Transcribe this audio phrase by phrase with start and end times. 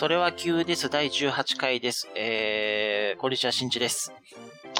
[0.00, 0.88] それは急です。
[0.88, 2.08] 第18回です。
[2.16, 4.14] えー、こんにちは、しんちです。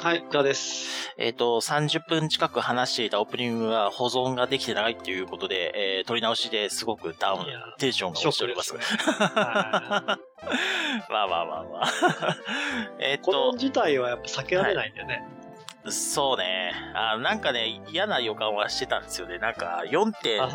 [0.01, 1.13] はい、こちらです。
[1.15, 7.45] えっ、と、30分近く話していたオープニングが保存ができてないっていうことで、えー、撮り直しですごくダウン
[7.77, 8.73] テンションが落ちております。
[11.09, 12.37] まあまあまあまあ。
[12.99, 15.23] えっいこのと、自体はやっぱ避けられないんだよね。
[15.89, 16.73] そうね。
[16.93, 19.39] あなんかね、嫌な予感はしてたんですよね。
[19.39, 20.49] なんか、4点う。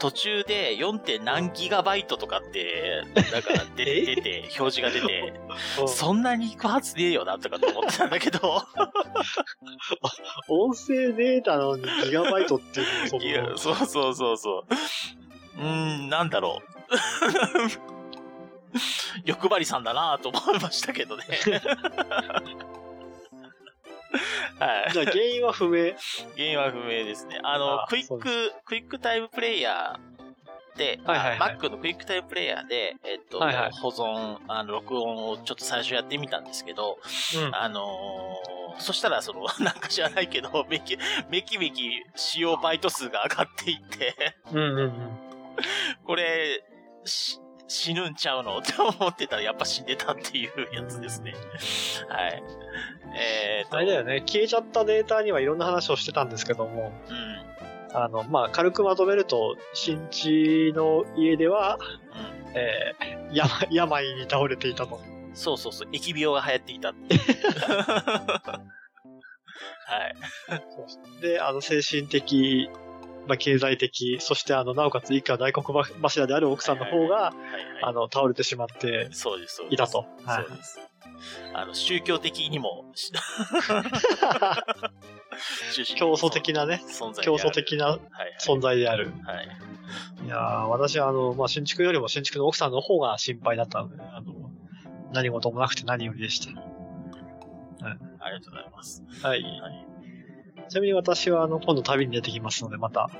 [0.00, 0.98] 途中で 4.
[0.98, 4.16] 点何ギガバイトとかって、なんか 出え？
[4.16, 5.32] 出て、表示が出て、
[5.80, 8.62] うんそんなに行くはずねえよな、とかって思ってたんだけど、
[10.48, 14.64] 音声データのにギガバイトっていうのもそいや、の、そうそうそうそ
[15.56, 15.60] う。
[15.60, 15.64] うー
[16.06, 18.01] ん、なんだろう。
[19.24, 21.24] 欲張りさんだなと思いましたけどね。
[24.58, 24.92] はい。
[24.92, 25.92] じゃあ原因は不明。
[26.36, 27.40] 原因は不明ですね。
[27.42, 36.98] あの、あ Quick、QuickTime Player で、はいはいはいあ Mac の QuickTime Player で、えっと、はいはい保存、あの、録音をちょっと最初やってみたんですけど、
[37.36, 37.54] うん。
[37.54, 40.96] あのーそしたら、その、 なんか知らないけど、めき、
[41.28, 44.14] めきめき使用バイト数が上がっていって、
[44.50, 45.18] うんうんうん。
[46.04, 46.64] これ、
[47.04, 47.38] し、
[47.72, 48.58] 死ぬんちゃうの？
[48.60, 51.34] って思ってたら、やっぱ死んでたっていうやつですね。
[52.08, 52.42] はい。
[53.16, 57.96] えーと、あれだよね、消えちゃったデータにはいろんな話をしてたんですけども、うん。
[57.96, 61.78] あの、まあ、軽くまとめると、新地の家では、
[62.48, 62.56] うん。
[62.56, 65.00] えー、病、病に倒れていたと。
[65.34, 67.16] そうそうそう、疫病が流行っていたって。
[69.92, 71.22] はい。
[71.22, 72.70] で、あの、精神的、
[73.26, 75.62] まあ、経済的、そしてあの、なおかつ一家大黒
[76.02, 77.82] 柱である奥さんの方が、はいはい。
[77.82, 79.08] あの、倒れてしまって。
[79.70, 80.06] いたと。
[80.24, 80.80] はいそうです。
[81.54, 82.84] あの、宗教的にも、
[85.96, 88.00] 競争的なね、存在で競ある争的なはい
[88.40, 89.12] 存在である。
[89.24, 89.36] はい。
[89.36, 89.48] はい。
[90.24, 94.34] いやー私はあの、まあ、新築よりも新築の奥さんの方が心配だったので、あの、
[95.12, 96.50] 何事もなくて何よりでした。
[98.20, 99.02] ありがとうございます。
[99.22, 99.42] はい。
[99.42, 99.91] はい。
[100.72, 103.02] ちなみに私はあの、今度旅に出てきますので、また。
[103.02, 103.12] はい。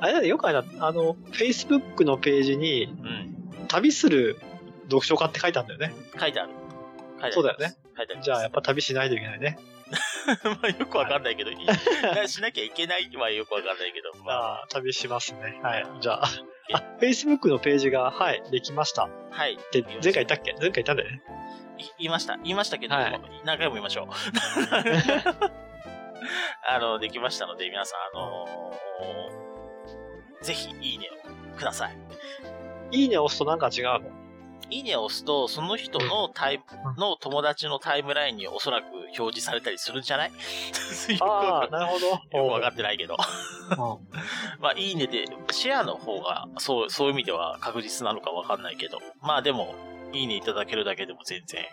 [0.00, 3.66] あれだね、よくあれだ、あの、Facebook のページに、うん。
[3.68, 4.40] 旅する
[4.86, 5.96] 読書家って書いてあるんだよね。
[6.18, 6.50] 書いてある。
[6.50, 7.32] 書いてある。
[7.32, 7.76] そうだよね。
[7.96, 8.22] 書いてある。
[8.24, 9.56] じゃあ、やっぱ旅しないといけないね。
[10.42, 15.60] まあよくわかんないけど、いいしなきゃいけないはよくわかんないけど、まあ、旅しますね。
[15.62, 15.86] はい。
[16.00, 16.28] じゃあ、
[16.72, 19.08] あ、Facebook のページが、はい、できました。
[19.30, 19.54] はい。
[19.54, 20.54] って、前回言ったっけ？
[20.54, 21.22] 前回言ったんだよね。
[21.78, 22.36] い言いました。
[22.38, 24.08] 言いましたけど、はい何回も言いましょう。
[26.68, 31.08] あの、できましたので、皆さん、あのーぜひ、いいね
[31.54, 31.96] をください。
[32.92, 34.00] いいね押すとなんか違うの？
[34.70, 38.84] いいねを押すと、その人のタイム、の友達のタイムラインにおそらく
[39.18, 40.30] 表示されたりするんじゃない？
[41.20, 42.06] ああ、 なるほど。
[42.06, 43.16] よくわかってないけど。
[43.70, 43.78] うん
[44.60, 48.98] まあ、いいねで、シェアの方が、そう、そういう意味では確実なのかわかんないけど。
[49.22, 49.74] まあでも、
[50.12, 51.64] いいねいただけるだけでも全然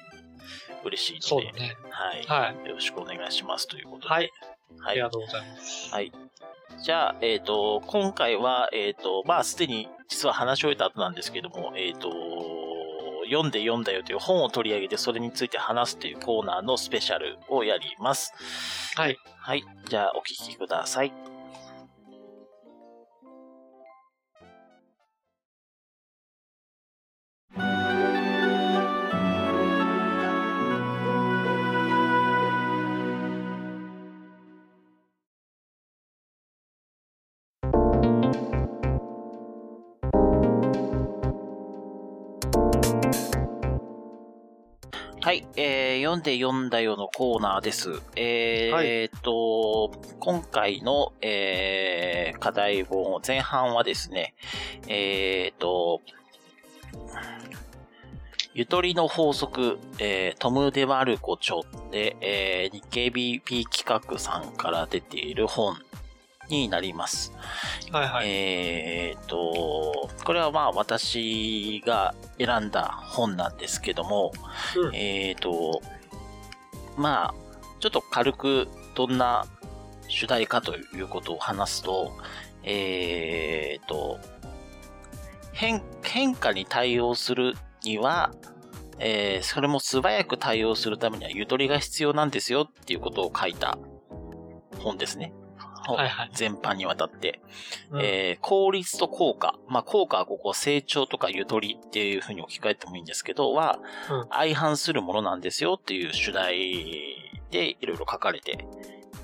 [0.86, 1.78] 嬉しいので、そうだね。
[1.90, 2.68] はい、はい。
[2.68, 4.14] よろしくお願いしますということで。
[4.14, 4.24] はい。
[4.24, 4.32] はい
[4.88, 5.94] ありがとうございます。
[5.94, 6.12] はい。
[6.84, 12.12] じゃあ、えっ、と、今回は、えっ、と、まあ、すでに実は話し終えた後なんですけども、えっ、と、
[13.26, 18.34] 読んで読んだよという本を取り上げて、それについて話すというコーナーのスペシャルをやります。
[18.96, 19.18] はい。
[19.38, 19.64] はい。
[19.88, 21.35] じゃあ、お聞きください。
[45.56, 48.02] えー、読んで読んだよのコーナーです。
[48.16, 54.34] えーはいえーっと、今回の、えー、課題本、前半はですね、
[54.88, 56.02] えーっと、
[58.54, 61.58] ゆとりの法則、えートム・デマルコ著
[61.92, 65.78] で、えー日経 BP 企画さんから出ている本
[66.50, 67.34] になります。
[67.92, 68.28] はいはい。
[68.28, 74.32] えーっと、これはまあ私が選んだ本なんですけども、
[74.76, 75.82] うんえーっと、
[76.98, 77.34] まあ、
[77.80, 79.46] ちょっと軽くどんな
[80.08, 82.12] 主題かということを話すと、
[82.64, 84.20] えーっと、
[85.54, 87.54] 変、変化に対応する
[87.84, 88.34] には、
[89.00, 93.78] えーそれも素早く対応するためにはゆとりが必要なんですよっていうことを書いた
[94.80, 95.34] 本ですね。
[95.94, 96.30] はいはい。
[96.34, 97.42] 全般にわたって。
[97.92, 99.56] うんえー効率と効果。
[99.68, 103.80] まあ、効果はここ成長とかゆとりっていうふうに置き換えてもいいんですけど、は、
[104.10, 107.22] うん相反するものなんですよっていう主題
[107.52, 108.66] でいろいろ書かれて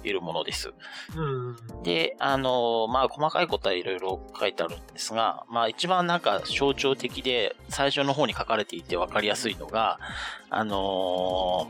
[0.03, 0.73] いるものです。
[1.15, 1.83] うん。
[1.83, 9.99] で、あのまあ、細かいことはいろいろ書いてあるんですが、まあ、一番なんか象徴的で、最初の方に書かれていて分かりやすいのが、
[10.49, 11.69] あの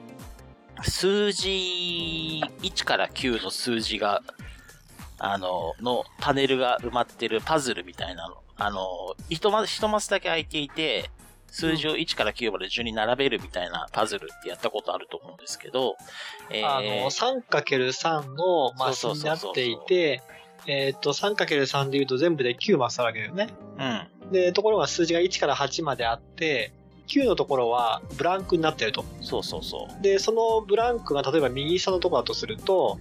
[0.83, 4.23] 数字1から9の数字が、
[5.23, 8.38] あののパネルが埋まってるパズルみたいなの。
[8.57, 11.09] あの一マス、一マスだけ空いていて、
[11.47, 15.95] 数字を1から9まで順に並べるみたいなパズルってやったことあると思うんですけど、
[16.50, 20.23] えーあの、3×3 のマスになっていて、
[20.65, 23.50] えっと、3×3 で言うと全部で9マスあるわけだよね。
[24.24, 24.31] うん。
[24.31, 26.74] で、ところが数字が1から8まであって、
[27.07, 29.03] 9のところはブランクになってると。
[29.21, 30.01] そうそうそう。
[30.01, 33.00] で、そのブランクが例えば右下のところだとすると、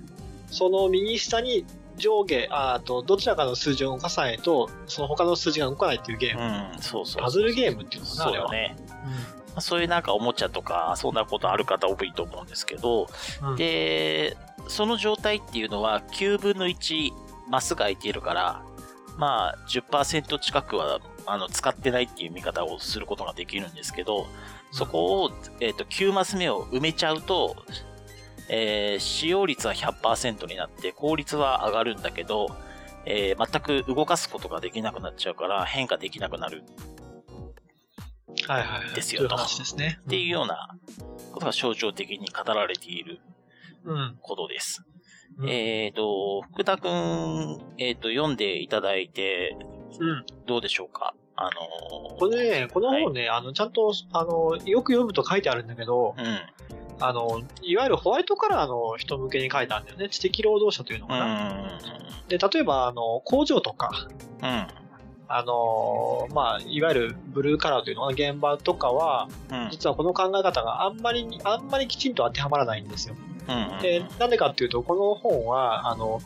[0.50, 1.64] その右下に
[2.00, 6.75] 上下、ああと、どちらかの数字を動かさないと、その他の数字が動かないっていうゲーム。
[6.75, 8.25] うん、そうそうパズルゲームっていうのかな。
[8.25, 8.76] そうよね。
[9.50, 13.08] まあそういうなんかおもちゃとか、そんなことある方多いと思うんですけど、
[13.43, 14.37] うんで、
[14.69, 17.12] その状態っていうのは9分の1
[17.49, 18.62] マスが空いているから、
[19.17, 24.26] まあ10%近くはあの使ってないっていう見方をすることができるんですけど、
[24.70, 25.31] そこを、
[25.61, 27.56] えっと9マス目を埋めちゃうと、
[28.52, 32.49] えー使用率は100%になって効率は上がるんだけど、
[33.06, 36.64] えー全く動かすことができなくなっちゃうから変化できなくなる
[38.47, 38.94] はいはいはい。
[38.94, 39.99] ですよという話ですね。
[40.02, 40.69] っていうような
[41.32, 43.20] ことが象徴的に語られている
[43.85, 44.19] うん。
[44.20, 44.85] ことです。
[45.38, 45.49] うん。
[45.49, 49.56] えっ、と、福田くん、えっ、と、読んでいただいて、
[49.99, 50.25] うん。
[50.47, 51.14] どうでしょうか？
[51.37, 56.69] あのーこれね、この本ね、あの、ちゃんと、あの、よく読むと書いてあるんだけど、うん。
[57.00, 60.08] あの、いわゆるホワイトカラーの人向けに書いてあるんだよね。
[60.08, 61.52] 知的労働者というのうかな。
[61.55, 61.81] ん。
[62.29, 63.91] で、例えば、あの、工場とか、
[64.43, 64.67] うん。
[65.32, 69.69] あの、まあ、いわゆるブルーカラーというのかな、現場とかは、うん。
[69.70, 73.14] 実はこの考え方があんまりに、あんまりきちんと当てはまらないんですよ。
[73.49, 73.82] うん。
[73.82, 76.20] で、なんでかっていうと、この本は、あの、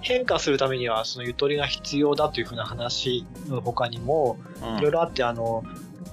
[0.00, 5.62] 変化するためには、そのゆとりが必要だというふうな話の他にも、うん、いろいろあって、あの、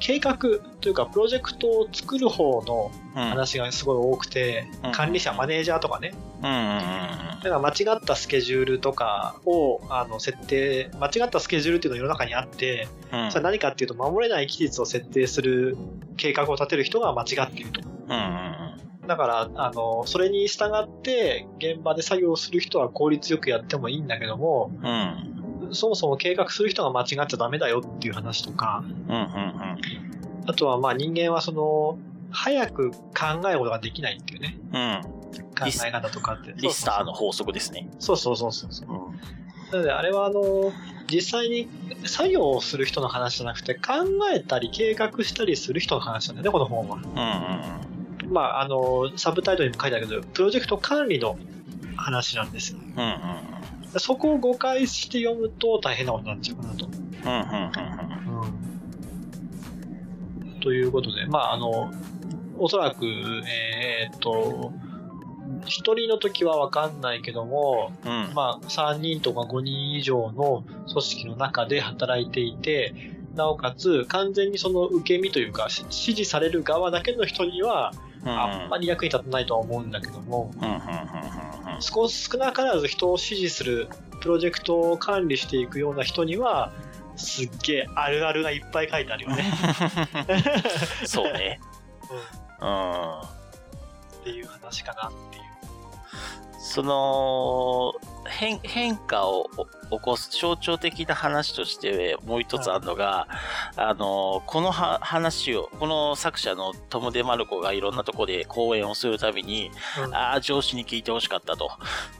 [0.03, 0.37] 計画
[0.81, 6.49] というか、プロジェクトを作る方のうん、話がすごい多くて、うん管理者、マネージャーとかね、うん。
[6.49, 6.49] うん。
[6.49, 13.31] だから間違ったスケジュールとかをあの設定、間違ったスケジュールっていうのが世の中にあって、うん。
[13.31, 15.77] それは何かっていうと、守れない期日を設定する
[16.17, 17.81] 計画を立てる人が間違っていると。
[17.81, 19.07] うん。
[19.07, 25.32] だから、あの、それに従って、現場で作業をする人は効率よくやってもいいんだけども、うん。
[25.73, 29.15] そもそも計画する人が間違っちゃダメだよっていう話とか、うん。
[29.15, 29.77] うん。
[30.45, 31.97] あとはまあ人間はその、
[32.31, 32.97] 早く考
[33.47, 35.01] えることができないっていうね、うん。
[35.57, 36.53] 考え方とかって。
[36.57, 37.87] リスターの法則ですね。
[37.99, 38.89] そうそうそうそうそう。
[38.89, 39.19] うん。
[39.71, 40.71] なので、あれはあの、
[41.11, 41.67] 実際に
[42.05, 43.81] 作業をする人の話じゃなくて、考
[44.33, 46.97] えたり計画したりする人の話なんだよね、この本は。
[46.97, 46.99] う
[48.25, 48.27] ん。
[48.27, 48.33] うん。
[48.33, 51.37] まあ、あの、サブタイトルにも書いてあるけど、プロジェクト管理の
[51.95, 52.79] 話なんですよ。
[52.79, 53.03] うん。
[53.03, 53.62] うん。
[53.99, 56.87] そこを誤解して読むと大変なことになっちゃうかなと。
[58.27, 58.41] うん。
[58.41, 58.53] うん。
[60.61, 61.91] ということで、まあ、あの、
[62.57, 64.73] おそらく、えーっと、
[65.65, 68.31] 一人の時はわかんないけども、うん。
[68.33, 72.95] まあ、3人とか5人以上の組織の中で働いていて、
[73.35, 77.93] なおかつ完全にその受け身というか、し指示される側だけの人には、
[78.25, 80.69] あんまり役に立たないとは思うんだけども、うん。
[80.69, 80.73] うん。
[81.83, 83.89] 少少なからず人を指示する、
[84.21, 86.71] プロジェクトを管理していくような人には、
[87.15, 89.45] すっげえあるあるがいっぱい書いてあるよね。
[91.05, 91.59] そうね。
[92.61, 93.19] うん。
[93.19, 95.11] っていう話かな。
[96.63, 97.93] その
[98.25, 99.49] 変変化を
[99.91, 103.27] 起こす象徴的な話としてもう一つあるのが、
[103.75, 109.71] あのこのは話をこの作者のトム・デ・マルコがいろんなとこで講演をするたびに、
[110.05, 110.15] うん。
[110.15, 111.69] ああ上司に聞いてほしかったと、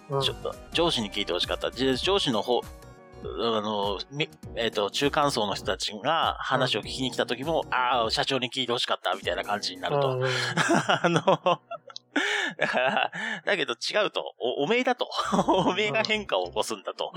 [0.09, 0.21] うん。
[0.21, 1.71] ちょっと上司に聞いてほしかった。
[1.71, 2.62] で上司の方
[3.23, 10.17] あの、みえっ、と、中間層の人たちが話を聞きに来た時も、ああ、社長に聞いてほしかったみたいな感じになると。
[10.17, 10.23] うん。
[10.27, 11.21] あの、
[12.58, 13.12] だから、
[13.46, 15.10] だけど違うと、お、おめえだと。
[15.48, 17.12] おめえが変化を起こすんだと。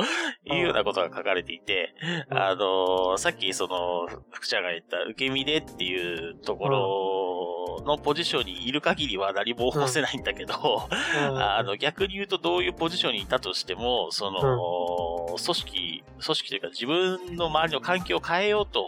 [0.44, 1.94] いうようなことが書かれていて、
[2.30, 2.38] うん。
[2.38, 11.38] あの、さっきその、福ちゃんが言った受け身でっていうところのポジションにいる限りは何も起こせないんだけど、うん。
[11.42, 18.86] あの、逆に言うとどういうポジションにいたとしても、その、組織、組織というか自分の周りの環境を変えようと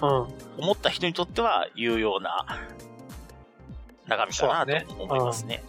[0.00, 0.10] うん。
[0.62, 2.46] 思った人にとっては有用な
[4.08, 5.62] 中身かなと思いますね。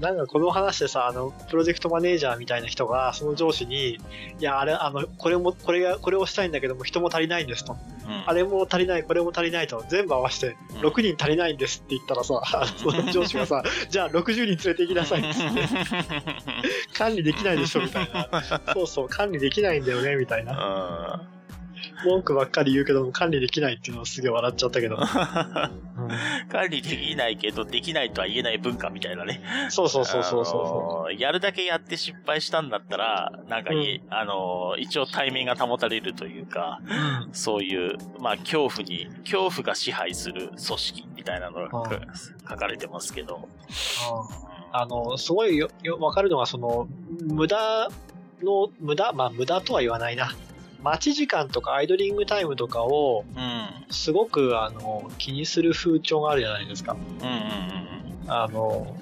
[0.00, 3.98] なんかこの話でさ、あの、プロジェクトマネージャーみたいな人が、その上司に、い
[4.38, 7.72] や、あれ、あの、これも、これが、これをしたいんだけども、人も足りないんですと。
[7.72, 7.78] うん
[8.26, 15.68] あれも足りない、これも足りないと、全部合わせて、うん6人足りないんですって言ったらさ、あ のその上司がさ、じゃあ60人連れて行きなさいっつって、
[16.96, 18.28] 管理できないでしょみたいな。
[18.72, 21.20] そうそう、管理できないんだよね、みたいな。
[21.32, 21.37] うん
[22.04, 24.96] 文句ばっかり言うけども、管理できないっていうのをすげえ笑っちゃったけど。
[24.96, 25.02] うん
[26.50, 29.42] 管理できないけど、できないとは言えない文化みたいなね。
[29.68, 37.26] そうそうそうそうそあのーやるだけやって失敗したんだったら、なんかいい、あのー一応対面が保たれるというか、う。
[37.26, 42.00] うんそういう、まあ、恐怖に、恐怖が支配する組織みたいなのがうん
[42.48, 43.48] 書かれてますけど。
[44.72, 46.88] あの、すごいよ、よ、わかるのが、その、
[47.26, 47.88] 無駄
[48.42, 50.32] の、無駄まあ、無駄とは言わないな。
[50.82, 53.92] 待ち時間とかアイドリングタイムとかを、うん。
[53.92, 56.92] すごく、あの、気にする風潮があるじゃないですか。
[56.92, 57.34] うんうん
[58.24, 58.30] うん。
[58.30, 58.96] あの、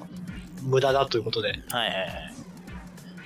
[0.63, 1.49] 無駄だということで。
[1.49, 2.35] はいはいはい。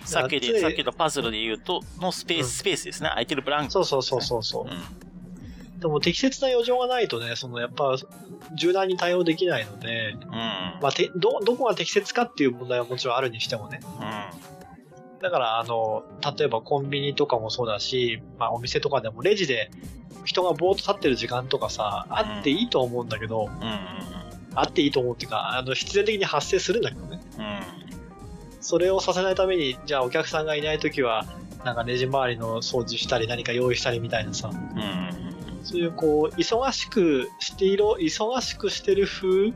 [0.05, 3.09] さっきで、さっきのパズルで言うと、のスペーうんス、スペースですね。
[3.11, 3.73] 空いてるブランク。
[3.73, 4.67] そうそうそうそうそうう。
[4.69, 5.81] ん。
[5.81, 7.97] でも適切な余剰がないとね、そのやっぱ
[8.55, 10.33] 柔軟に対応できないので、うん。
[10.33, 13.81] まあ、てど、どこが適切かっていう問題はもちろんあるにしてもね。
[15.21, 16.03] だから、あの、
[16.37, 19.71] 例えばコンビニとかもそうだし、まあお店とかでもレジで
[20.25, 23.67] 人がぼーっと立ってる時間とかさ、あっていいと思うんだけど、うん。
[23.67, 23.81] うん。
[24.55, 27.21] あっていいと思うっていうか、あの、必然的に発生するんだけどね。
[27.39, 27.61] うん。
[28.61, 31.27] それをさせないために、じゃあお客さんがいないときは、
[31.65, 35.65] なんかレジ周りの掃除したり何か用意したりみたいなさ、うん。
[35.65, 39.55] そういうこう、忙しくしている、忙しくしてる風うん。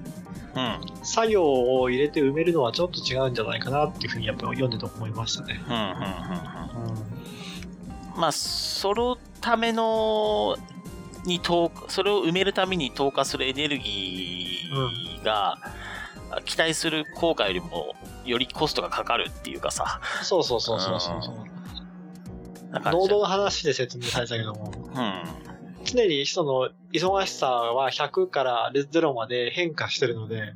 [1.03, 5.61] 作業を入れて埋めるのはちょっと違うんじゃないかなっていうふうにやっぱ読んでて思いましたね。
[5.67, 5.75] うん。
[5.75, 5.81] うん。
[5.81, 8.21] うん。
[8.21, 10.57] まあ、そのための、
[11.25, 15.59] に投下、それを埋めるために投下するエネルギーが、
[16.45, 17.95] 期待する効果よりも、
[18.25, 21.35] よりコストがかかるっていうかさ、そうそうそうそうそうそう。
[22.71, 25.23] な感じ濃度の話で説明されたけども、うん。
[25.85, 30.53] 常にその忙しさは100から0まで変化してるので。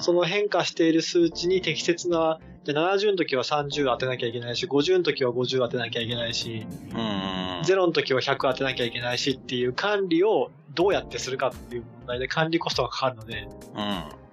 [0.00, 7.28] その変化している数値に適切な、で70の時は30当てなきゃいけないし、50の時は50当てなきゃいけないし、うんうん
[7.62, 14.27] 0の時は100当てなきゃいけないしっていう管理をどうやってするかっていう問題で管理コストがかかるので、うん。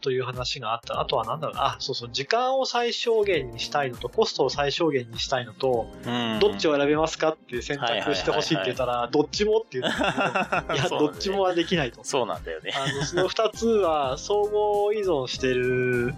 [0.00, 1.00] という話があった。
[1.00, 1.56] あとはなんだろう。
[1.58, 2.10] あ、そうそう。
[2.12, 6.38] 時間を最小限にしたいのと、コストを最小限にしたいのと、うん。
[6.40, 12.00] どっちを選べますかっていう選択してほしいって言ったら、どっちもって言ったんだけどいや、どっちもはできないと。
[12.02, 12.72] そうなんだよね。
[12.74, 14.58] あの、その二つは相互
[14.96, 16.14] 依存してる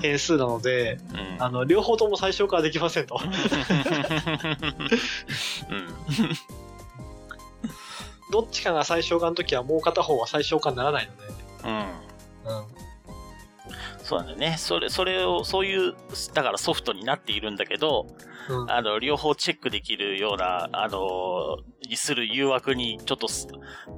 [0.00, 1.42] 変数なので、うん。
[1.42, 3.20] あの、両方とも最小化はできませんと。
[3.22, 3.32] うん。
[8.32, 11.22] どっちかが最小化の時はもう片方は最小化にならないので。
[11.64, 11.78] うん。
[11.78, 12.85] うん。
[14.06, 14.54] そうなんだよね。
[14.56, 15.96] それ、それを、そういう、
[16.32, 18.06] だからソフトになっているんだけど、
[18.48, 21.58] うん、あの、両方チェックできるような、あの、
[21.88, 23.48] にする誘惑にちょっとす、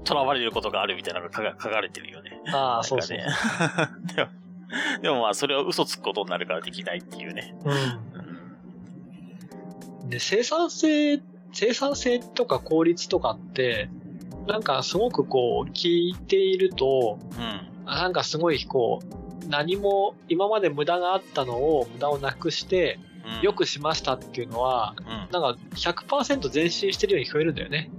[0.07, 2.41] 囚われることがあるみたいなのが書か書かれてるよね。
[2.55, 3.19] ああ、そうそう。
[3.19, 3.35] なんか
[4.07, 4.31] ねでも、
[5.03, 7.55] でもまあ、それは嘘つくことになるからできないっていうね。
[7.67, 7.77] ううん。
[10.07, 10.09] ん。
[10.09, 11.21] で、生産性、
[11.53, 13.91] 生産性とか効率とかって、
[14.47, 17.61] なんかすごくこう、聞いていると、うん。
[17.85, 19.07] なんかすごいこう、
[19.49, 23.09] 何も今まで無駄があったのを無駄をなくして、うん
[23.43, 25.07] よくしましたっていうのは、うん。
[25.07, 27.91] なんか100%前進してるように聞こえるんだよね。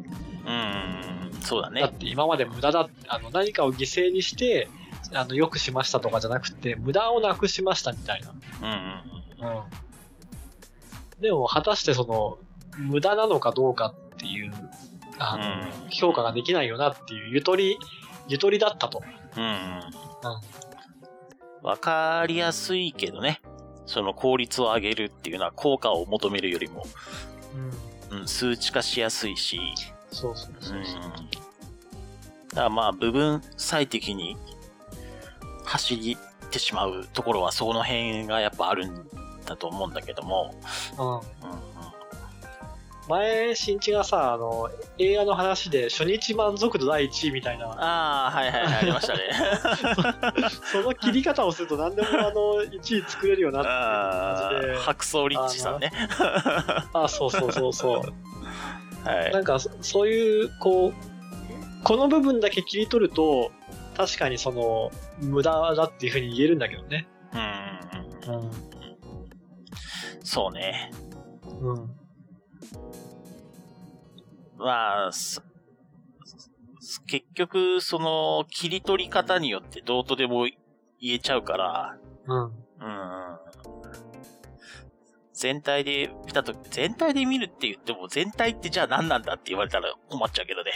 [0.43, 1.41] うん。
[1.43, 1.97] そうだだっね。
[1.99, 4.67] て今まで無駄だ、あの何かを犠牲にして、
[5.13, 8.31] あの、よくしましたとかじゃなくて、無駄をなくしましたみたいな。
[9.41, 9.57] うんうん。
[9.57, 9.63] うん。
[11.21, 12.37] でも、果たしてその、
[12.77, 14.51] 無駄なのかどうかっていう、
[15.19, 17.77] あの、うん評価ができないよなっていう、ゆとり、
[18.27, 19.01] ゆとりだったと。
[19.37, 19.81] うんうん。
[21.61, 23.41] わかりやすいけどね。
[23.85, 26.85] その効率を上げるっていうのは効果を求めるよりも、
[28.11, 28.19] うん。
[28.19, 29.59] うん、数値化しやすいし、
[30.11, 30.61] そうそううん。
[30.61, 31.01] そうそう。
[31.01, 34.37] だからまあ、部分最適に
[35.65, 39.07] 走ってしまうところはその辺がやっぱあるん
[39.45, 40.55] だと思うんだけども、
[40.97, 41.51] うん。
[41.51, 41.68] うん
[43.09, 49.21] 前、新一がさ、あの、映画の話で初日満足度第1位みたいな、ああ、はいはいはい、ありましたね。
[50.71, 52.31] その切り方をすると何でもあの、
[52.63, 55.91] 1位作れるよなっていうあ感じであ、、白草リッチさんね。
[56.93, 59.07] あ、そうそうそうそう。
[59.09, 59.31] はい。
[59.31, 63.51] なんか、そそういう、こう、この部分だけ切り取ると、
[63.97, 67.07] 確かにその、無駄だっていうふうに言えるんだけどね。
[67.33, 68.35] うん。
[68.35, 68.51] うん。
[70.23, 70.91] そうね。
[71.59, 71.99] うん。
[74.57, 75.41] まあ、そ
[77.07, 80.47] 結局、その、切り取り方によってどうとでも
[80.99, 81.97] 言えちゃうから、
[82.27, 82.43] うん。
[82.45, 82.49] うん。
[85.33, 90.71] 全体で見たとき、全体で見るって言っても、全体ってじゃあ何なんだって言われたら困っちゃうけどね。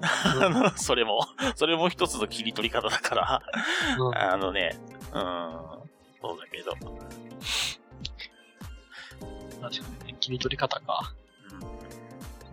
[0.00, 3.42] あの、 それも、それも一つの切り取り方だから、
[3.98, 4.78] うんあのね、
[5.12, 5.20] うん、
[6.22, 6.72] そうだけど。
[9.60, 11.12] 確かにね、切り取り方か。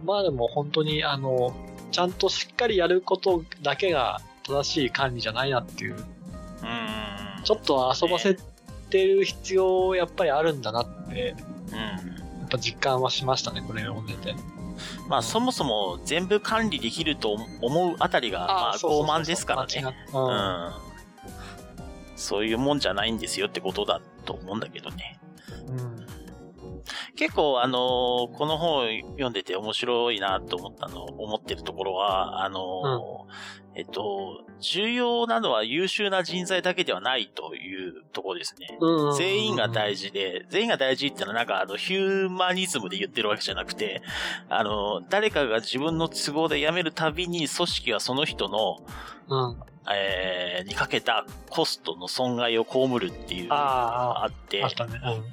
[0.03, 1.55] まあでも本当に、あの、
[1.91, 7.43] ちゃんとしっかりやることだけが正しい管理じゃないなっていう、うん。
[7.43, 8.37] ちょっと遊ばせ
[8.89, 11.35] てる必要やっぱりあるんだなって、
[11.71, 11.77] うん。
[11.77, 14.35] やっぱ実感はしましたね、これ読んでて。
[15.07, 19.83] まあ、そもそも全部管理できると思うあたりが、まあ、傲慢ですからね。
[20.13, 20.73] ううんん。
[22.15, 25.19] そういうもんじゃないんですよってことだと思うんだけどね。
[25.67, 25.92] うん。
[27.15, 38.77] 結構、あのーこの本を読んでて面白いなと思ったの、思ってるところは、あのーえっと、重要なのは優秀な人材だけではないというところですね。
[38.79, 40.03] うん全員が大事。
[40.03, 44.01] 事で、全員が大事ってのはなんかあの、ヒューマニズムで言ってるわけじゃなくて、
[44.49, 48.79] あの、誰かが自分の都合で辞めるたびに組織はその人の、
[49.29, 49.57] うん。
[49.91, 54.63] えー、にかけたコストの損害を被るっていうのあがあって。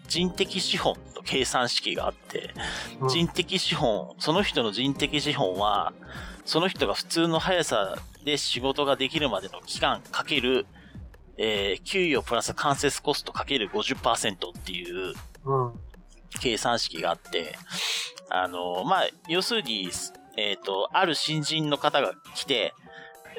[0.08, 2.52] 人的資本と計算式があって、
[3.00, 3.08] うん。
[3.08, 5.92] 人的資本、その人の人的資本は、
[6.44, 10.66] その人が普通の速さで仕事ができるまでの期間かける、
[11.36, 15.14] えー給与プラス間接コストかける50%っていう。
[16.38, 17.56] 計算式があって、
[18.28, 19.90] あの、まあ、要するに、
[20.36, 22.72] えっ、と、ある新人の方が来て、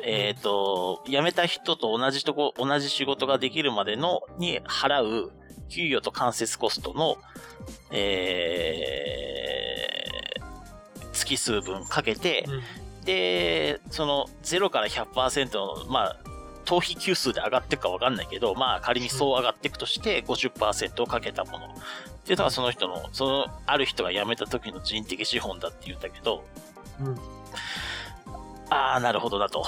[0.04, 5.32] えっ、と、辞めた人と同じとこ、同じ仕事ができるまでの、に払う
[5.70, 7.18] 給与と間接コストの、
[7.92, 12.46] えー、月数分かけて、
[13.06, 16.18] で、その0から100%の、まあ、
[16.66, 21.66] 頭皮級数で上がっていくか分かんないけど、まあ仮にそう上がっていくとして50%をかけたもの。
[21.66, 26.44] っていうのがその人の、その、ある人が辞めた時の人的資本だって言うんだけど、
[27.00, 27.16] うん。
[28.70, 29.66] ああ、なるほどだと。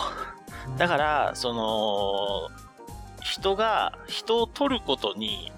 [0.78, 2.50] だから、その、
[3.22, 5.52] 人が、人を取ることに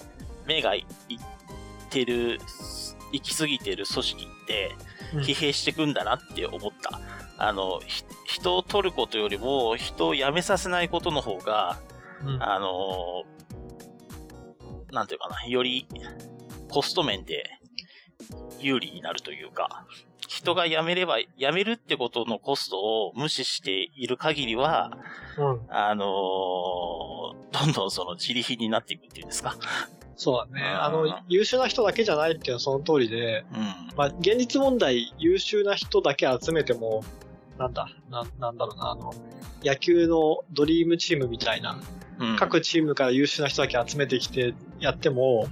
[0.45, 2.39] 目がいってる、
[3.11, 4.75] 行き過ぎてる組織って、
[5.13, 6.99] うん、疲弊してくんだなって思った。
[7.37, 11.77] あの、ひ人を取ることよりも、人を辞めさせないことの方が、
[12.23, 13.23] うん、あの、
[14.91, 15.87] なんていうかな、より
[16.69, 17.43] コスト面で
[18.59, 19.85] 有利になるというか、
[20.27, 24.97] 人が辞めれば、辞めるってことのコストを無視している限りは、
[25.37, 25.61] うん。
[25.69, 26.05] あの
[27.51, 29.57] どんどんその自利品になっていくっていうんですか。
[30.15, 30.61] そうだね。
[30.61, 33.57] うんあの、優秀な人だけじゃないっていうのはその通りで、うん。
[33.97, 37.03] まあ、現実問題、優秀な人だけ集めても、
[37.57, 39.13] なんだ、ななんだろうな、あの、
[39.63, 41.79] 野球のドリームチームみたいな、
[42.19, 45.47] うん、各チームから優秀な人だけ集めてきてやっても、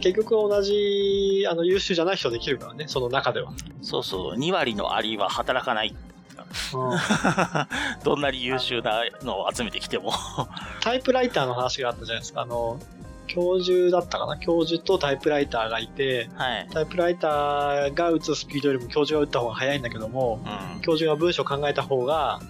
[0.00, 3.52] 結局同じ、あの、優秀じゃない人できるからね、その中では。
[3.82, 5.94] そうそう、2割のアリは働かない。
[8.04, 10.12] どんなに優秀なのを集めてきても。
[10.80, 12.42] タイプライターの話があったじゃないですか。
[12.42, 12.78] あの、
[13.34, 16.68] 教授だったかな教授とタイプライターがいて、はい。
[16.72, 20.40] タイプライターが打つスピードよりも教授が打った方が早いんだけども、
[20.76, 20.80] うん。
[20.82, 22.40] 教授が文章を考えた方が、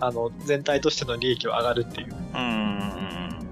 [0.00, 2.08] あの、全体としての利益は上がるっていう。
[2.08, 2.74] うん。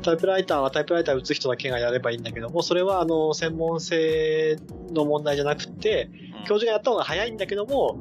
[0.02, 4.58] タイプライターはタイプライター打つ人だけがやればいいんだけども、それはあの、専門性
[4.90, 6.10] の問題じゃなくて、
[6.46, 7.96] 教授がやった方が早いんだけども、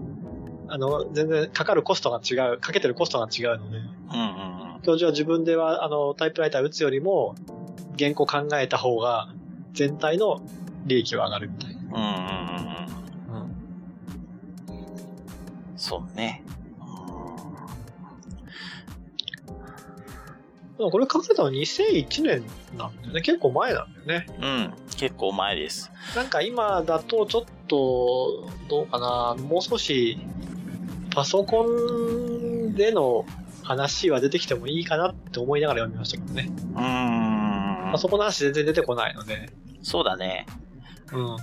[0.67, 7.35] あの、全然かかるコストが違う、かけてるコストが違うので、うんうん教授は自分では、あの、タイプライター打つよりも、
[8.01, 9.29] 原稿考えた方が、
[9.73, 10.41] 全体の
[10.85, 11.79] 利益は上がるみたいうん。
[11.79, 12.73] うんうんうんうん。
[12.73, 13.39] な。
[13.39, 13.51] うん。
[15.77, 16.43] そうね。
[20.81, 22.43] でもこれ書かれたの2001年
[22.75, 23.21] なんだよね。
[23.21, 24.25] 結構前なんだよね。
[24.39, 24.73] うん。
[24.97, 25.91] 結構前です。
[26.15, 30.17] なんか今だとちょっと、どうかな、もう少し、
[31.13, 33.25] パソコンでの
[33.71, 36.51] 話は出てきてもいいかなって思いながら読みましたけどね。
[36.75, 37.97] うーんパ。
[37.97, 39.49] ソコンの話全然出てこないので。
[39.81, 40.45] そうだね。
[41.11, 41.37] うん。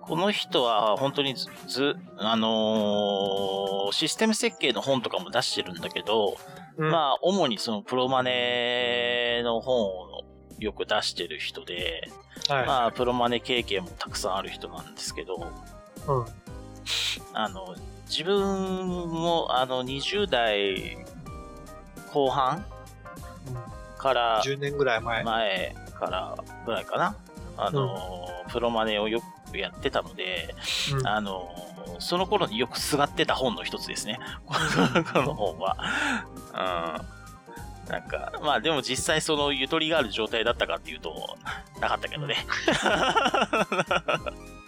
[0.00, 6.36] この人は本当にず、ずあのーシステム設計の本とかも出してるんだけど、
[6.76, 10.24] うん、まあ、主にそのプロマネの本を
[10.58, 12.08] よく出してる人で、
[12.48, 12.66] はい。
[12.66, 15.52] まあ、プロマネ経験もたくさんある人なんですけど、
[16.08, 16.24] うん。
[17.34, 17.74] あの、
[18.10, 20.98] 自分も、あの、20代
[22.12, 22.66] 後半
[23.98, 25.22] から10年ぐらい前。
[25.22, 27.16] 前からぐらいかな。
[27.56, 30.54] あの、プロマネをよくやってたので、
[30.98, 31.48] うんあの、
[31.86, 34.18] の、その頃によくすがってた本の一つですね。
[35.12, 35.76] この本は。
[36.52, 37.90] うん。
[37.90, 41.36] なんか、まあでも実際そのゆとりがある状態だったかっていうと、
[41.80, 42.46] なかったけどね。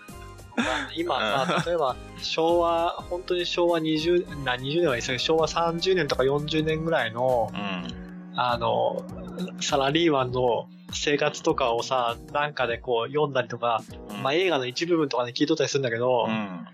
[0.97, 8.03] 今、まあ、例えば、昭和、本当に昭和20、な、20年はですね、昭和30年とか40年ぐらいの、うん。
[8.35, 9.05] あの、
[9.61, 16.67] サラリーマンの生活とかをさ、なんかでこう読んだりとか、うんまあ映画の一部分とかで聞いとったりするんだけど、うん。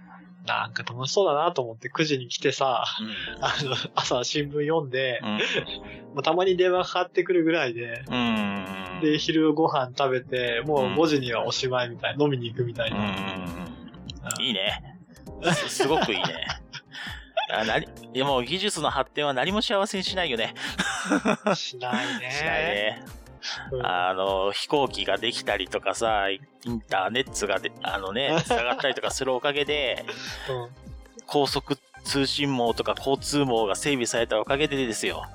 [0.46, 2.84] なんか楽しそうだなと思って9時に来てさ、
[3.40, 5.28] あの、朝新聞読んで、うん。
[6.14, 9.00] まあ、たまに電話かかってくるぐらいで、うん。
[9.02, 12.96] で、昼ご飯食べて、もううん5時にはおしまいみたい、飲みに行くみたいうん。
[12.96, 13.67] な。
[14.38, 14.98] いいね。
[15.54, 16.46] す すごくいいね。
[17.50, 20.54] あなりでも技術の発展は何も幸せにしないよね。
[21.54, 22.30] しないね。
[22.30, 23.02] しないね。
[23.72, 30.04] うんあの、飛行機ができたりとかさ、インターネットがで、あのね、 繋がったりとかするおかげで、
[30.48, 30.88] うん
[31.30, 35.26] 高速通信網とか交通網が整備されたおかげでですよ。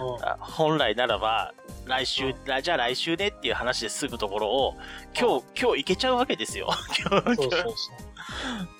[0.00, 1.52] うんあ本来ならば、
[1.86, 4.76] 来週、来じゃあ来週ねっていう話で済むところを、
[5.18, 6.68] 今日、今日行けちゃうわけですよ。
[6.96, 7.36] 今日、今日。
[7.36, 8.09] そうそうそう。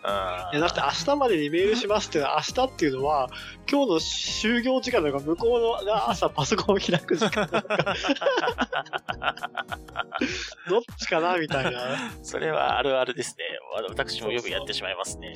[0.02, 3.28] うんいや、だって明日までにメールしますっていうのは、明日っていうのは、
[3.70, 7.76] 今日の就業時間なのか、向こうのが朝パソコンを開く時間なのか、
[10.68, 11.98] どっちかなみたいな。
[12.22, 13.44] それはあるあるですね。
[13.74, 15.34] わ私もよくやってしまいますね。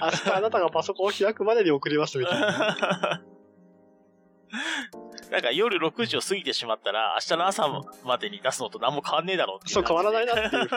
[0.00, 3.22] 明日あなたがパソコンを開くまでに送りますみたいな。
[5.34, 10.34] なんか夜6時を過ぎてしまったら、明日の朝までに出すのと何も変わんねえだろうっていそう、変わらないな。
[10.36, 10.68] なっていう。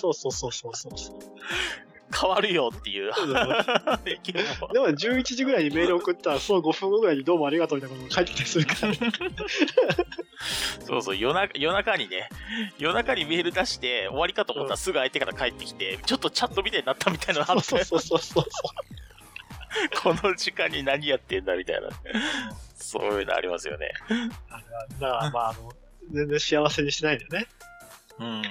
[0.00, 1.16] そうそうそうそうそうそう。
[2.14, 3.10] 変わるよっていう。
[3.16, 8.92] でも11時ぐらいにメール送ったら、その5分後ぐらいにどうもありがとうみたいなことが返ってきたりするから。
[10.84, 12.28] そうそう、夜中、夜中にね、
[12.76, 19.02] 夜中にメール出して、終わりかと思ったらすぐ相手から帰ってきて、ちょっとチャットみたいになったみたいなのあって、そうそうそうそうそう。
[20.02, 21.88] この時間に何やってんだみたいな。
[22.74, 23.92] そういうのありますよね。
[25.00, 25.72] だから、まあ、あの、
[26.12, 27.46] 全然幸せにしないんだよね。
[28.18, 28.42] うんうんうん。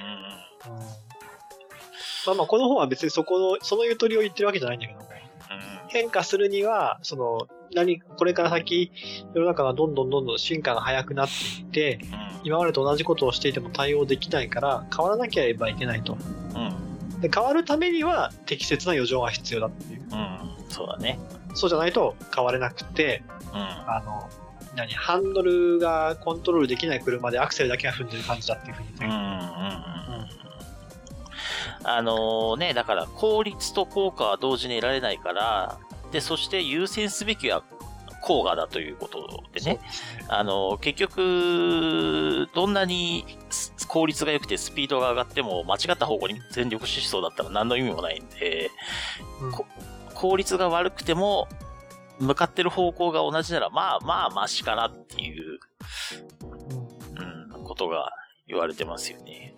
[2.26, 5.12] まあまあ、この本は別にそこの、そのゆとりを言ってるわけじゃないんだけども、
[5.92, 8.90] 変化するには、その、何、これから先、
[9.34, 12.00] 世の中がどんどんどんどん進化が早くなっていって、
[12.44, 16.16] 今までと同じことをしていても対応できないから、変わらなければいけないと。
[16.54, 17.14] うん。
[17.14, 17.20] うん。
[17.20, 20.02] で、変わるためには適切な余剰が必要だっていう。
[20.10, 20.31] うん。
[20.72, 21.18] そうだね。
[21.54, 23.60] そうじゃないと変われなくて、うん。
[23.60, 24.28] あの、
[24.74, 29.10] 何、ハンドルがコントロールできない車でアクセルだけが踏んでる感じだっていうふうに言ってる。
[29.10, 29.42] うんうんうん。
[31.84, 35.78] あのね、だから効率と効果は同時に得られないから、
[36.10, 37.62] で、そして優先すべきは
[38.22, 39.80] 効果だということでね。
[40.28, 48.70] あの、結局、どんなにス効率が良くてスピードが上がっても間違った方向に全力疾走だったら何の意味もないんで、
[49.42, 49.66] うんこ
[50.22, 51.48] 効率が悪くても、
[52.20, 55.58] 向かってる方向が同じなら、まあまあマシかなっていう、
[57.16, 58.12] うんうん、ことが
[58.46, 59.56] 言われてますよね。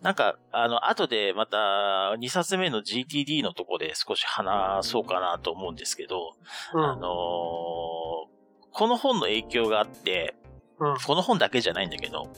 [0.00, 6.32] なんか、あの、後でまた2冊目の GTD のとこで少し話そうかなと思うんですけど、
[6.72, 8.34] うんあのー
[8.76, 10.34] この本の影響があって、
[10.78, 12.32] うんこの本だけじゃないんだけど、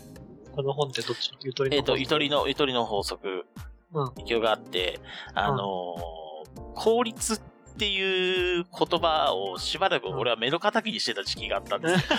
[0.52, 2.40] この本ってどっちゆとりのえっ、と、ゆとりの。
[2.40, 3.46] の、ゆとりの法則、
[3.92, 4.98] うん影響があって、
[5.34, 6.25] あのー
[6.76, 7.40] 効率っ
[7.78, 12.04] ていう言葉をしばらく俺は目の敵にしてた時期があったんです。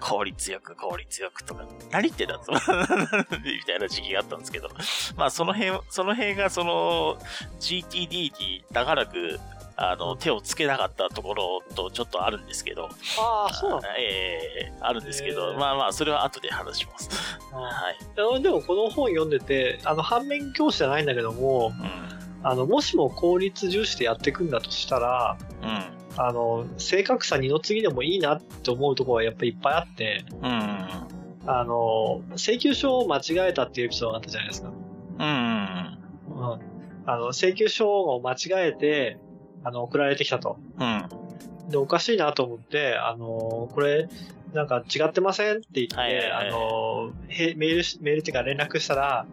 [0.00, 2.52] 効率よく、効率よくとか、何言ってんだと、
[3.44, 4.70] みたいな時期があったんですけど、
[5.16, 7.18] まあその辺、その辺がその
[7.60, 9.38] GTD に長らく、
[9.82, 13.88] あの、手をつけなかったところとちょっとあるんですけど、ああ、そうなんだ。
[13.98, 17.08] ええあるんですけど、まあまあ、それは後で話します。
[17.50, 18.42] はい。
[18.42, 22.46] でもこの本読んでて、あの、反面教師じゃないんだけども、うん。
[22.46, 26.22] あの、もしも効率重視でやっていくんだとしたら、うん。
[26.22, 30.50] あの、正確さ二の次でもいいなって思うところがやっぱりいっぱいあって、うん。
[31.46, 34.68] あの、請求書を間違えたっていうエピソードがあったじゃないですか。
[34.68, 34.76] うん。
[35.16, 36.60] うん。
[37.06, 39.18] あの、請求書を間違えて、
[39.64, 40.58] あの、送られてきたと。
[40.78, 41.04] うん。
[41.68, 44.08] で、おかしいなと思って、あの、これ、
[44.52, 49.26] なんか違ってませんって言って、はいはいはいあの、へメールし、メールっていうか連絡したら、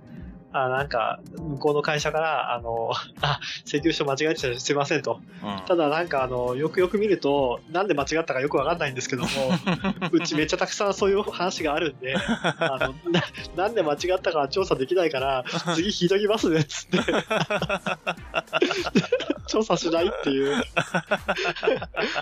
[0.54, 5.20] あ、なんか、向こうの会社から、あの、あ、請求書間違えてたすいませんと。
[5.68, 9.30] ただなんか、あの、よくよく見ると、なんで間違ったかよくわかんないんですけども、
[10.12, 13.24] うちめっちゃたくさんそういう話があるんで、あの、な
[13.56, 15.44] なんで間違ったかは調査できないから、
[15.76, 16.98] 次引いときますね、つって。
[19.48, 20.64] 調査しないっていう。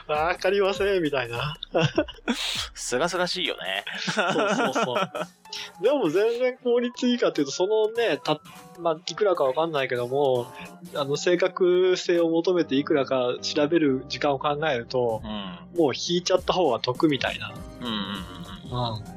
[0.08, 1.58] わかりません、みたいな。
[2.74, 3.84] すがすがしいよね。
[4.14, 5.12] そうそうそう。
[5.82, 8.40] でも全然効率いいかっていうと、そのね、た、
[8.80, 10.48] まあ、いくらかわかんないけども、
[10.96, 15.80] あの、正確性を求めていくらか調べる時間を考えると、うん。
[15.80, 17.54] もう引いちゃった方が得みたいな。
[17.82, 18.94] うんうんうん。
[18.94, 19.16] うん。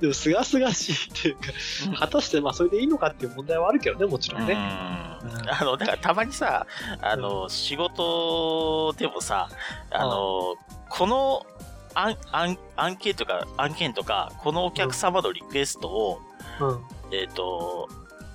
[0.00, 4.54] でも、すがすがしいっていうか、果たしてまあ、それでいいのかっていう問題はあるけどね、もちろんね。
[4.54, 5.10] うん
[5.48, 6.66] あの、だからたまにさ、
[7.02, 9.48] あの、仕事でもさ、
[9.90, 10.56] あの、
[10.88, 11.46] この
[11.94, 16.20] 案、案、案件とか、案件とか、このお客様のリクエストを、
[16.60, 16.80] うん。
[17.12, 17.88] えっ、と、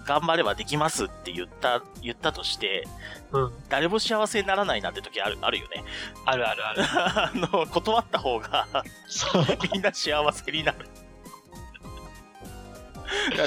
[0.06, 2.88] 頑張ればできますって言った、言ったとして、
[3.32, 3.51] うん。
[3.69, 5.84] 誰も幸せにならないなんて時ある、あるよね。
[6.25, 6.84] あるあるある。
[6.86, 8.67] あの、断った方が。
[9.73, 10.88] みんな幸せになる。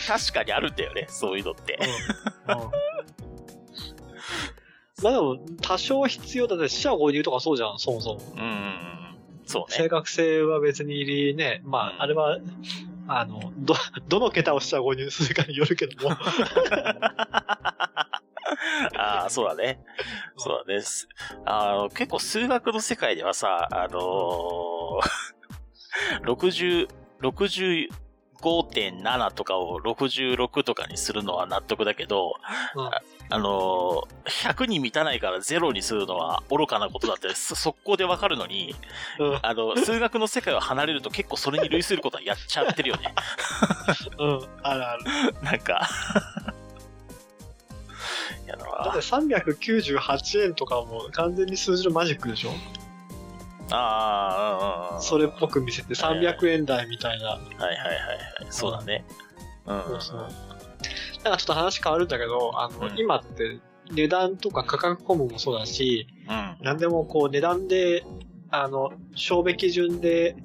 [0.07, 1.79] 確かにあるんだよね、そういうのって。
[2.49, 2.61] うん。
[2.61, 2.71] うん
[5.03, 8.21] まあでも、多少必要だって、死者誤入とかそうじゃん、そもそも。
[8.37, 8.89] うん。
[9.45, 9.89] そう正ね。
[9.89, 12.39] 確性は別にね、まあ、あれは、
[13.07, 13.75] あの、ど、
[14.09, 16.17] どの桁を死者誤入するかによるけども。
[18.97, 19.81] ああ、そうだね。
[20.37, 20.83] そうだね。
[20.83, 21.09] す
[21.47, 26.89] あの、結構数学の世界ではさ、あのー、 60、
[28.41, 32.35] 65.7とかを66とかにするのは納得だけど、
[32.77, 32.91] うん
[33.31, 38.75] あのー、100に満たないから0にするのは愚かなことだってそ 速攻でわかるのに、
[39.19, 39.39] うん。
[39.43, 43.15] あの、数学の世界を離れると結構それに類することはやっちゃってるよね。
[44.19, 44.49] うん。
[44.63, 45.35] あるある。
[45.43, 45.89] なんか。
[48.47, 49.03] やだだってわ。
[49.03, 52.51] 398円とかも完全に数字のマジックでしょ？
[53.71, 57.29] ああ、それっぽく見せて300円台みたいな。
[57.29, 58.47] はいはいはいはい。
[58.51, 59.05] そうだね。
[59.67, 59.83] うん。
[59.83, 60.19] そうそう。
[61.25, 63.59] なんかちょっと話変わるんだけど、あの、うん今って
[63.91, 66.57] 値段とか価格コムもそうだし、うん。
[66.63, 68.05] 何でもこう値段で、
[68.51, 70.37] あの、証明基準で、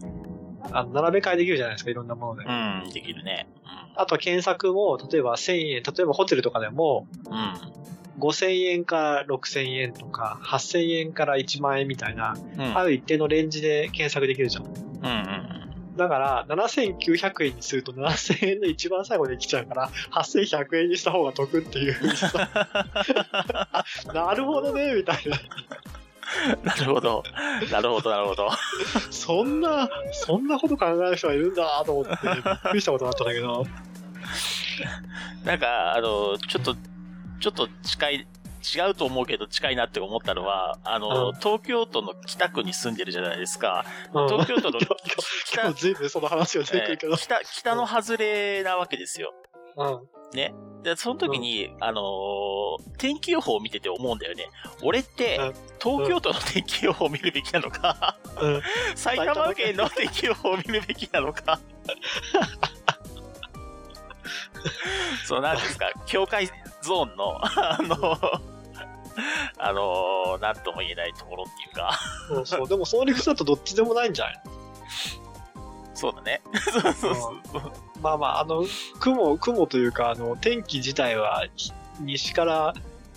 [0.72, 2.46] あの、並べ替えできるじゃないですか、いろんなもので。
[2.46, 3.48] うん、できるね。
[3.96, 7.83] あと検索も、例えば1000円、例えばホテルとかでも、うん。
[8.16, 8.22] うん。
[8.22, 12.78] 5000円から6000円とか、8000円から1万円みたいな、うん。
[12.78, 14.66] ある一定のレンジで検索できるじゃん。
[14.66, 14.72] うんう
[15.50, 15.54] ん
[15.96, 21.94] だから、7900円にすると7000円の一番最後で来ちゃうから、8100円にした方が得っていう
[24.14, 25.38] なるほどね、みたいな。
[26.58, 26.66] うん。
[26.66, 27.24] なるほど。
[27.72, 28.50] なるほど、なるほど。
[29.12, 33.68] そんな、そんなこと考える人がいるんだと思って、びっくりしたことがあったんだけど。
[35.46, 36.76] なんか、あの、ちょっと、
[37.40, 38.28] ちょっと近い、
[38.76, 43.86] 違うと思うけど近いなって思ったのは、あの、うん東京都の北区に住んでるじゃないですか。
[44.14, 44.80] うん東京都の
[45.46, 47.14] 北、日ずいぶんその話が出てくるけど。
[47.14, 49.34] えー北、北の外れなわけですよ。
[49.76, 50.00] うん。
[50.34, 50.54] ね。
[50.84, 52.54] で、その時に、あのー
[52.98, 54.50] 天気予報を見てて思うんだよね。
[54.82, 58.62] 俺ってうん、東京都の天気予報を見るべきなのか、うん。
[58.96, 61.60] 埼玉県の天気予報を見るべきなのか。
[65.26, 66.50] そう、なんですか、境 界
[66.84, 68.18] ゾーンの、あの、
[69.58, 72.68] あの、なんとも言えないところっていうか、そうそう。
[72.68, 74.44] でもその理屈だとどっちでもないんじゃない
[75.94, 76.42] そうだね。
[76.72, 78.02] そうそうそう。
[78.02, 78.66] まあまあ、あの、
[79.00, 82.74] 雲、雲というか、あの、天気自体はひ西から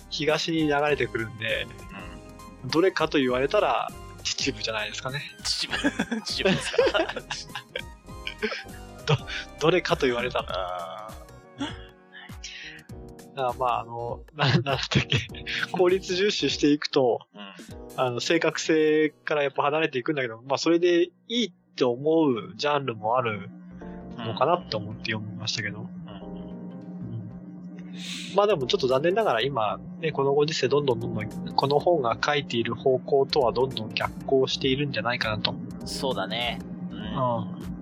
[0.09, 1.67] 東に流れてくるんで、
[2.63, 2.69] うん。
[2.69, 3.89] どれかと言われたら
[4.23, 5.21] 秩父じゃないですかね。
[5.43, 5.89] 秩父、
[6.21, 7.57] 秩父ですか。
[9.59, 11.09] どれかと言われたら。
[13.57, 15.07] まあ、あの、ななんだっけ、
[15.71, 18.01] 効率重視していくと、ーうん。
[18.01, 23.49] あの、正確性からやっぱ離れていくんだけど、まあ、それでいいって思うジャンルもある
[24.17, 25.81] のかなって思って読みましたけど。
[25.81, 25.87] うん
[28.35, 35.55] まあでもちょっと残念ながら今、ね、このご時世どんどんどんどん、この本が書いている方向とはどんどん逆行しているんじゃないかなと。
[35.85, 36.59] そうだね。
[36.91, 36.97] うん。
[36.97, 37.76] うんうん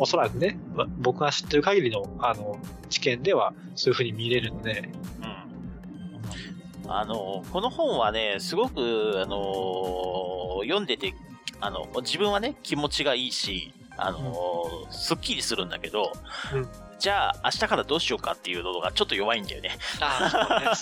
[0.00, 2.58] おそらくね、わ僕が知ってる限りの、あの、
[2.88, 4.90] 知見ではそういう風に見れるので、
[5.22, 11.14] うんあの、この本はね、すごく、あの、読んでて、
[11.60, 16.12] あの、自分はね、気持ちがいいし、あの、すっきりするんだけど、
[16.54, 19.70] うんじゃあ、明日からどうしようかっていうのがちょっと弱いんだよね。
[20.00, 20.76] ああ、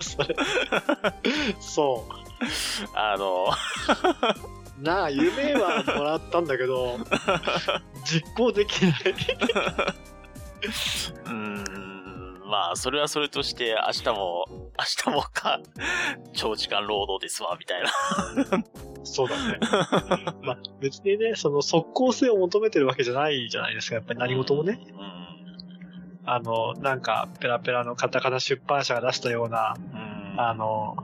[0.00, 0.34] それ。
[1.60, 2.08] そ
[2.94, 4.61] あの、う。
[4.82, 6.98] なあ、夢はもらったんだけど、
[8.04, 8.92] 実行できない。
[11.24, 14.66] うーん、まあ、それはそれとして、明日も、明
[15.04, 15.60] 日もか、
[16.34, 17.90] 長時間労働ですわ、みたいな。
[19.04, 19.58] そうだね。
[20.42, 24.78] まあ、別にね、その即効性を求めてるわけじゃないじゃないですか、やっぱり何事もね。
[24.92, 25.02] うん。
[26.24, 30.40] あの、なんか、ペラペラのカタカナ出版社が出したような、うん。
[30.40, 30.96] あの、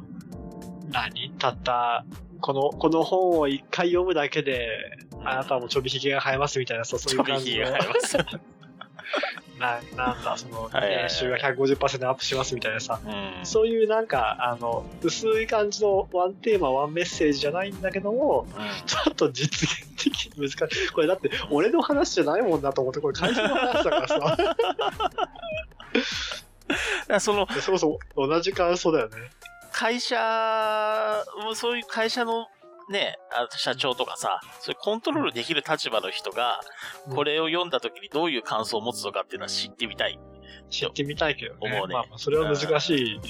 [0.90, 1.30] 何？
[1.38, 2.04] たった、
[2.40, 4.68] この、この本を一回読むだけで、
[5.24, 8.18] あなたはもうちょびひげが生えますみたいな、そうそういう感じのちょびひげが生えます。
[9.58, 13.44] な、なんだ、その、年収が150%アップしますみたいなさ、うん。
[13.44, 18.46] そういうなんか、あの、薄い感じのワンテーマ、ワンメッセージじゃないんだけども、
[18.86, 20.88] ちょっと実現的に難しい。
[20.90, 24.36] これだって、俺の話じゃないもんなと思って、これ会社の話だからさ、
[27.08, 27.20] うん。
[27.20, 29.16] その、そもそも同じ感想だよね。
[29.78, 30.16] 会社、
[31.44, 32.48] もうそういう会社の
[32.90, 36.58] ね、あの社長とかさ、そういうコントロールできる立場の人が、
[37.06, 40.18] うんこれを読んだ時にどういう感想を持つのかっていうのは知ってみたい。
[40.68, 41.58] 知ってみたいけどね。
[41.60, 43.20] 思うねまあまあ、それは難しい。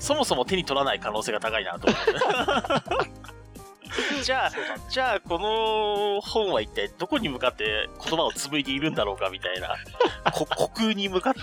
[0.00, 1.98] そもそも手に取らない可能性が高いなと思う。
[4.24, 4.50] じゃあ、
[4.90, 9.76] じゃあ、この本は一体どこに向かって言葉を紡いでいるんだろうかみたいな。
[10.32, 11.40] こ 虚空に向かって。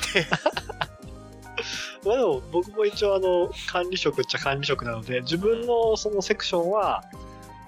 [2.05, 7.03] まあでも、僕も一応あの、管理職っちゃ管理職なので、自分のそのセクションは、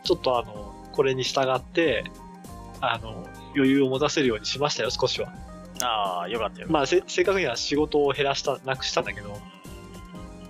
[0.04, 2.04] ちょっとあの、これに従って、
[2.80, 5.32] あの、余裕を持たせるようにしましたよ、少しは。
[5.82, 6.68] ああ、よかったよ。
[6.70, 9.38] まあ、せ正確には仕事を減らした、なくしたんだけど、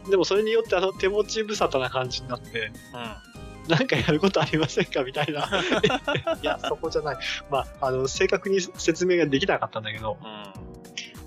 [0.10, 3.32] でもそれによってあの、手持ち無沙汰な感じになって、うん。
[3.67, 5.48] なんかやることありませんかみたいな。
[6.41, 7.17] いや、そこじゃない。
[7.50, 10.71] まあ、あの、正確に説明ができなかったんだけど、うん。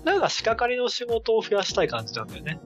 [0.05, 2.59] なんか仕掛かりの仕事を増やしたい感じなんだよね。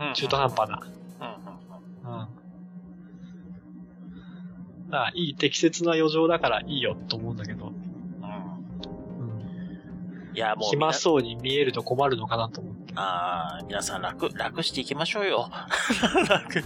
[0.00, 0.14] うん。
[0.14, 0.80] 中途半端な。
[1.20, 2.10] うん。
[2.10, 2.18] うん。
[2.20, 2.28] うん。
[4.90, 7.74] あいい適切な余剰だからいいよと思うんだけど、
[9.18, 9.28] うん。
[9.28, 9.40] うん、
[10.34, 12.92] いや、もう暇そうに見えると困るのかなと思って。
[12.96, 15.50] ああ、皆さん楽、楽していきましょうよ。
[16.28, 16.60] 楽、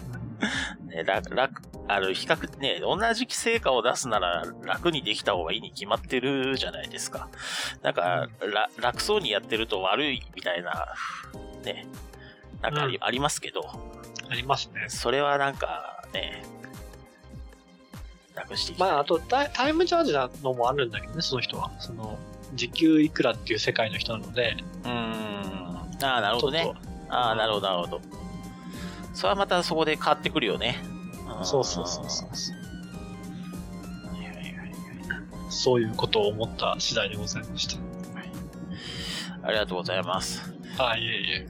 [0.87, 7.29] ね、楽、楽、あの、比較、ね、同じ成果を出すなら楽にできた方がいいに決まってるじゃないですか。
[7.83, 10.95] なんか、ら楽そうにやってると悪いみたいな、
[11.65, 11.87] ね、
[12.61, 13.63] なんかあり,、うんありますけど、
[14.31, 14.87] ありますね。
[14.89, 16.45] それはなんか、ね、
[18.35, 18.91] 楽していきたい。
[18.91, 21.71] まあ、あとタイ、タイムチャージなのもあるんだけどね、その人は。
[21.79, 22.19] その、
[22.55, 26.05] 時給いくらっていう世界の人なので、うーん。
[26.05, 26.71] ああ、なるほどね。
[27.09, 28.01] ああ、なるほど、なるほど。
[29.15, 30.79] それはまたそこで変わってくるよね。
[31.39, 32.29] とそうそうそうそう。
[34.07, 34.69] はいはいはいはい
[35.51, 37.69] そういうことを思った次第でございまし
[39.43, 40.43] ありがとうございます。
[40.77, 40.91] た。
[40.91, 41.47] あ、いえいえ。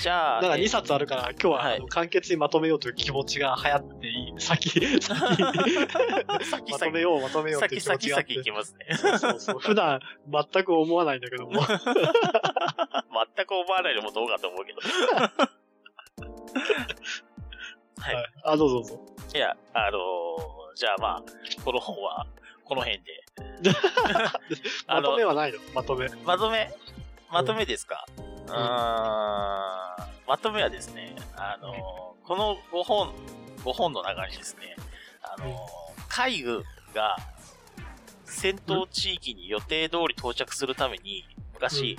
[0.00, 4.32] じゃあ、なんかえ2冊あるから、今日は、はいあの簡潔にまとめようという気持ちが流行っていい。
[4.38, 8.34] 先、先、さっきまとめよう、まとめようさっっていう気きさっきさっ持ちがあって。
[8.34, 8.86] きいきますね。
[8.96, 9.58] そうそうそう。
[9.58, 10.00] 普段、
[10.52, 11.52] 全く思わないんだけども。
[11.52, 11.66] 全
[13.46, 14.80] く思わないのもどうかと思うけど。
[18.00, 18.14] はい。
[18.14, 19.11] はいあ、どうぞどうぞ。
[19.34, 21.22] いや、あのーじゃあまあ、
[21.64, 22.26] この本は、
[22.64, 23.24] この辺で。
[24.88, 25.58] まとめはないの？
[25.74, 26.08] まとめ。
[26.24, 26.70] まとめ、
[27.30, 28.56] まとめですか、うーん、
[30.26, 33.12] まとめはですね、あのーこの5本、
[33.64, 34.76] 5本の中にですね、
[35.22, 35.58] あのー
[36.08, 36.62] 海軍
[36.94, 37.16] が
[38.24, 41.98] 戦闘地域に予定通り到着するために、昔、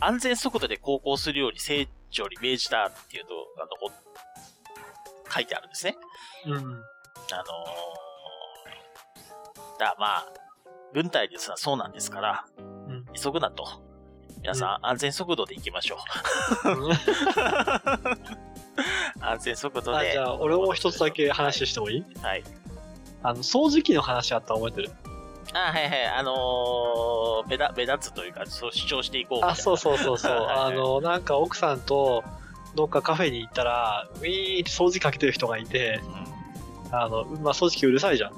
[0.00, 3.90] 安全速度で航行するように船長に命じたっていうのを、あの、お
[5.32, 5.96] 書いてあるんですね。
[6.46, 6.54] うん。
[6.54, 6.74] あのー
[9.78, 10.26] だまあ、
[10.92, 13.64] 軍隊ですらそうなんですから、ん急ぐなと。
[14.42, 15.98] 皆さん、安全速度で行きましょう。
[19.20, 19.98] 安全速度で。
[19.98, 22.04] あじゃあ、俺も一つだけ話してもいい？
[22.22, 22.44] はい。
[23.22, 24.90] あの、掃除機の話あったの覚えてる？
[25.52, 26.06] あ、はいはい。
[26.06, 29.46] あのー、目立、目立つというか、そう主張していこう。
[29.46, 30.32] あ、そうそうそうそう。
[30.48, 32.24] あの、なんか奥さんと、
[32.74, 36.00] どっかカフェに行ったら、ウィーって掃除かけてる人がいて、
[36.90, 38.32] あの、まあ、掃除機うるさいじゃん。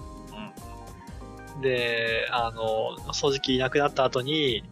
[1.54, 1.60] うん。
[1.60, 4.64] で、あの、掃除機いなくなった後に、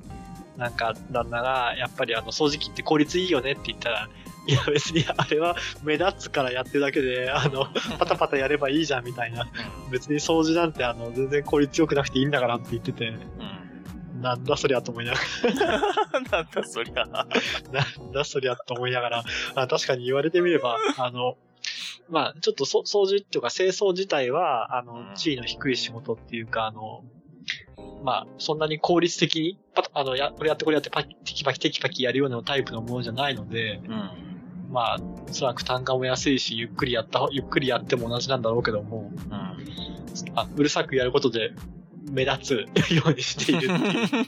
[0.56, 4.08] なんか、旦那が、やっぱりあの、掃除機って効率いいよねって言ったら、
[4.46, 7.66] いや別にあれは目立つからやってるだけで、あの、
[7.98, 9.46] パタパタやればいいじゃんみたいな。
[9.90, 13.59] 別に掃除なんてあの、全然効率良くなくていいんだからって言ってて、うん。
[14.20, 15.18] なんだそりゃと思いなが
[16.30, 16.94] なんだそりゃ。
[17.04, 17.06] ら、
[17.72, 21.36] なんだそりゃと思いながら、あ確かに言われてみれば、あの、
[22.08, 27.04] まあ、ちょっとそ掃除っていうか清掃自体は、あのうん、地位の低い仕事っていうか、あの、
[28.02, 34.10] まあ、そんなに効率的に、パタあの、や、これやってこれやってパキ、テキパキテキパキやるようなタイプのものじゃないので、うん。
[34.70, 39.32] まあ、おそらく単価も安いし、ゆっくりやった、ゆっくりやっても同じなんだろうけども、うん。
[39.32, 41.52] あうるさくやることで
[42.08, 44.26] 目立つようにしているっていう。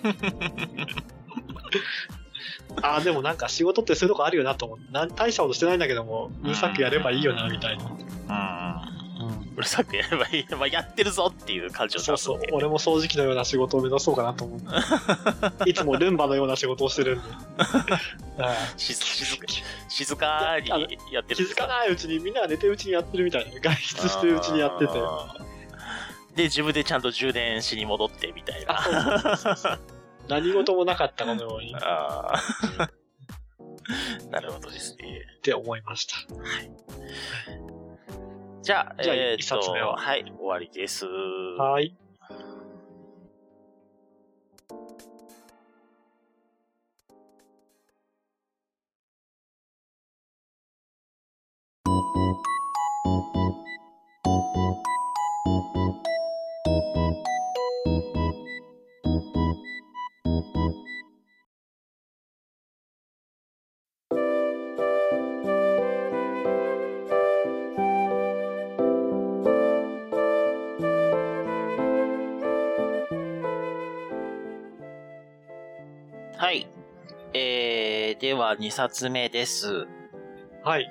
[2.83, 7.85] ああ、でもなんか仕事ってそういうとこあるよなと思って、大したことしてないんだけども、うるさくやればいいよな、みたいな。
[9.21, 9.53] うん。
[9.57, 10.47] うるさくやればいい。
[10.55, 12.41] まあ、やってるぞっていう感じをそうそう。
[12.53, 14.61] 俺も掃除機のような仕事を目指そうかなと思う。
[15.69, 17.25] いつもルンバのような仕事をしてるんで。
[18.79, 19.47] 静か
[19.89, 20.69] 静かに
[21.13, 21.67] やってる気づか？
[21.67, 23.51] ないうちにみんなが寝てるうちにやってるみたいな。
[23.61, 24.93] 外出してるうちにやってて。
[26.35, 28.79] で、自分でちゃんと充電しに戻ってみたいな。
[28.79, 29.79] あそうそうそう
[30.29, 32.89] 何事もなかったかのようにっあー
[34.31, 35.27] なるほどですね。
[35.43, 36.17] て思いました。
[38.63, 41.07] じゃあ、じゃあえーっと一冊目ははい、終わりです。
[41.07, 41.97] はい。
[76.43, 76.67] はい。
[77.35, 79.87] えー、では2冊目です。
[80.65, 80.91] はい。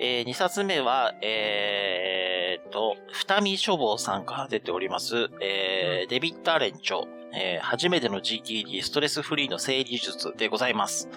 [0.00, 7.00] えー、2冊目は、えーっと、二見書房さんから出ております、えー、デビッド・アレン著、
[7.34, 11.10] えー、初めての GTD ストレスフリーの整理術でございます。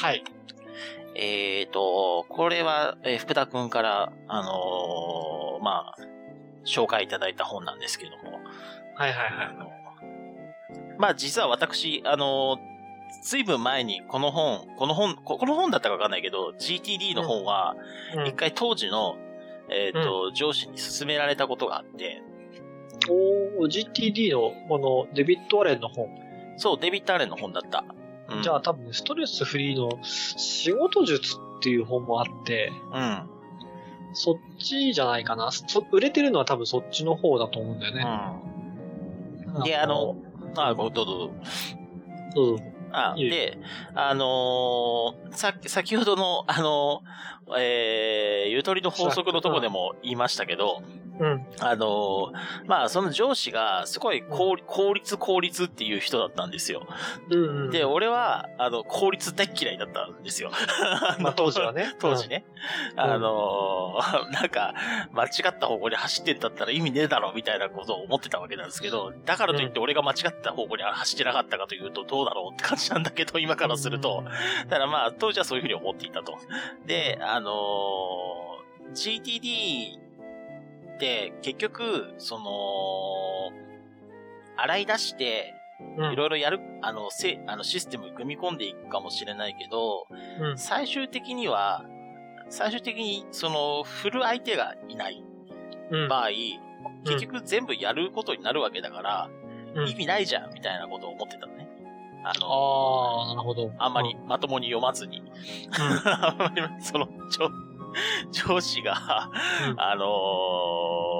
[0.00, 0.24] はい。
[1.14, 5.96] えーっと、これは、えー福田くんから、あのーまあ、
[6.64, 8.38] 紹介いただいた本なんですけども、
[8.94, 9.70] はいはいあの、
[10.96, 12.56] まあ実は私、あの、
[13.22, 17.76] ずいぶん前にこの本、この本、ここの本だったかわかんないけど、GTD の本は、
[18.14, 18.30] はい。
[18.30, 19.16] 一回当時の、
[19.70, 22.22] えっ、と、上司に勧められたことがあって、
[23.08, 26.08] おー GTD の、この、デビッド・アレンの本。
[26.56, 27.84] そう、デビッド・アレンの本だった。
[28.28, 33.30] うん、じゃあ多分ね、ストレスフリーの仕事術っていう本もあって、うん。
[34.12, 35.50] そっちじゃないかな。
[35.50, 38.04] そ売れてるのは多分そっちの方だと思うんだよね。
[39.56, 39.62] うん。
[39.64, 40.16] で、あの、
[40.56, 41.30] あ、ごどうぞ
[42.34, 42.64] どうぞ。
[42.92, 43.58] あ、で、
[43.94, 50.82] あのーさ先ほどの、あのーえー、ゆとりの法則のとこでも言いましたけど、
[51.20, 51.46] うん。
[51.60, 52.32] あのー
[52.66, 56.86] まあ、その上司がすごい効効率効率っていう人だったんですよ。
[57.30, 57.70] うんうん。
[57.70, 60.50] で、俺は、あの、効率大っ嫌いだったんですよ。
[61.20, 61.94] まあ当時はね。
[62.00, 62.44] 当時ね。
[62.94, 64.74] うんあのー なんか、
[65.12, 74.24] 間違った方向に走ってんだったら意味ねえだろみたいなことを思ってたわけなんですけど、だからといって俺が間違った方向に走ってなかったかというとどうだろうって感じなんだけど、今からすると。
[74.68, 76.38] だからまあ、当時はそういうふうに思っていたと。
[76.86, 78.38] で、あのー
[78.94, 80.07] GTD
[81.42, 83.52] 結局、その、
[84.56, 85.54] 洗い出して、
[85.98, 90.06] うん、いろいろやる、あの、せ、あの、システム組み込んでいくかもしれないけど、
[90.40, 91.84] うん最終的には、
[92.50, 95.22] 最終的に、その、振る相手がいない
[95.90, 96.08] うん。
[96.08, 96.28] 場合、
[97.04, 99.30] 結局全部やることになるわけだから、
[99.74, 101.68] うん意味ないじゃん、みたいなことを思ってたのね。
[102.24, 103.70] あの、ああ、なるほど。
[103.78, 105.22] あんまりまともに読まずに。
[106.04, 107.48] あんまり、その、上、
[108.32, 109.30] 上司が、
[109.70, 109.80] うん。
[109.80, 111.18] あのー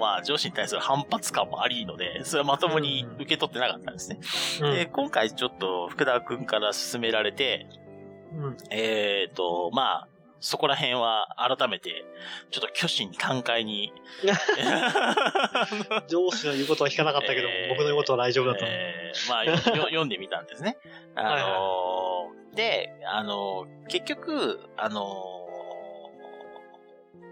[0.00, 4.18] まあ、上司に対する反発感もありので、それはまともに受け取ってなかったんですね。
[4.62, 7.66] うんで、今回ちょっと福田くんから勧められて、
[8.32, 8.56] うん。
[8.70, 10.08] えっ、と、まあ、
[10.40, 12.04] そこら辺は改めて、
[12.50, 13.92] ちょっと虚心感慨に、
[16.08, 18.64] 上司の言うことは聞かなかったけど、 えー僕の言うことは大丈夫だった。
[18.66, 20.78] えーまあ読んでみたんですね。
[21.14, 22.09] あのー
[22.54, 25.30] で、あのー結局、あのー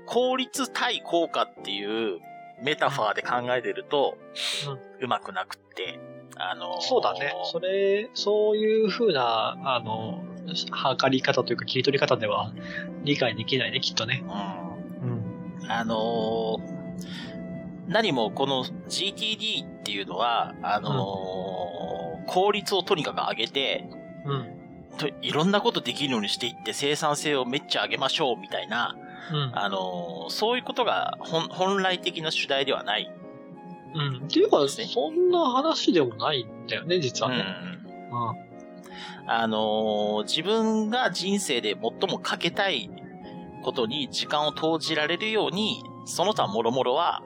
[0.07, 2.21] 効率対効果っていう
[2.63, 4.17] メタファーで考えてると、
[5.01, 5.99] うまくなくって、
[6.37, 7.35] あのーそうだね。
[7.45, 10.23] それ、そういう風な、あの、
[10.71, 12.53] 測り方というか切り取り方では
[13.05, 14.25] 理解できないね、きっとね。
[15.03, 15.13] うん
[15.63, 15.71] うん。
[15.71, 16.79] あのー
[17.87, 23.89] 何もこの GTD っていうのは、あのー効率をとにかく上げて、
[24.27, 24.58] うん。
[24.99, 28.97] といろんなことできるようにしていって生産性をめっちゃ上げましょうみたいな、
[29.33, 29.59] うん。
[29.59, 33.11] あのーそういうことが本本来的な主題ではない。
[33.95, 34.27] うん。
[34.27, 37.45] っていうか、ねそんな話でもないんだよね、実はね。
[38.11, 39.31] うんうん。
[39.31, 42.91] あのー自分が人生で最もかけたい
[43.63, 47.23] ことに時間を投じられるように、その他もろもろは、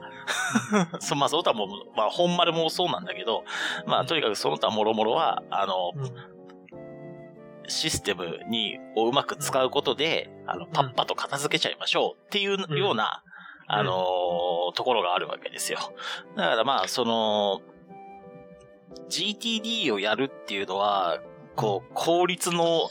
[0.99, 3.43] そまあ、その他も、まあ、本丸もそうなんだけど、
[3.85, 5.91] まあ、とにかくその他もろもろは、あの、
[7.67, 13.33] システムに、をうまく使うことで、あの、パッパと片付けちゃいましょうっていうような、うん
[13.65, 15.79] あのーところがあるわけですよ。
[16.35, 17.61] だからまあ、その、
[19.09, 21.21] GTD をやるっていうのは、
[21.55, 22.89] こう、効率の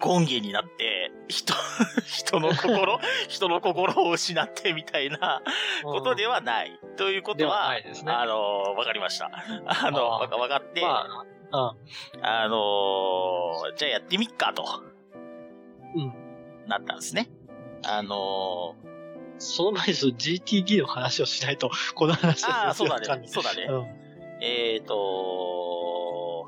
[0.00, 1.54] 権限になって、人、
[2.04, 2.98] 人の心、
[3.28, 5.42] 人の心を失ってみたいな
[5.84, 6.78] ことではない。
[6.96, 7.92] ということではは、ね。
[8.06, 9.30] あの、わかりました。
[9.66, 14.64] あの、わかって、まあ、あのーじゃあやってみっかと、
[15.94, 16.02] うん。
[16.02, 16.12] うん。
[16.66, 17.28] なったんですね。
[17.84, 18.74] あの
[19.38, 23.66] その前にその GTD の話をしないと、この話ー、ああ、はそうだねそうだね。
[23.70, 24.44] うん。
[24.44, 26.46] えっ、と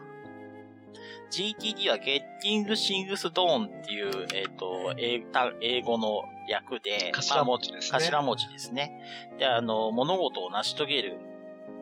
[1.30, 7.98] GTD は Getting Things Done っていう、えっ、と英単、英語の訳で、頭まあ文字ですね。
[7.98, 9.00] 頭文字ですね。
[9.38, 11.18] で、あの、物事を成し遂げる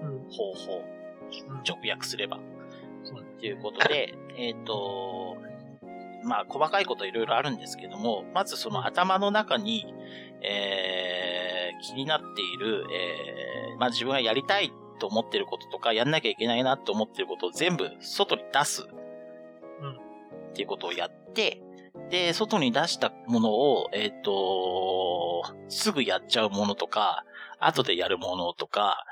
[0.03, 0.31] うん。
[0.31, 1.01] 方法、うん
[1.65, 2.39] 直訳すれば。
[3.41, 5.37] そうっていうことで、えっと、
[6.23, 9.87] まあ、細かいこといろいろあるんですけども、まずその頭の中に、
[10.43, 18.83] えー、気になっている、えー、まあ自分がやりたいと思っていることとか、やんなきゃいけないなと思っていることを全部外に出す。
[19.81, 19.97] うん
[20.51, 21.63] っていうことをやって、
[22.11, 27.25] で、外に出したものを、えっ、と、すぐやっちゃうものとか、
[27.61, 29.05] 後でやるものとか、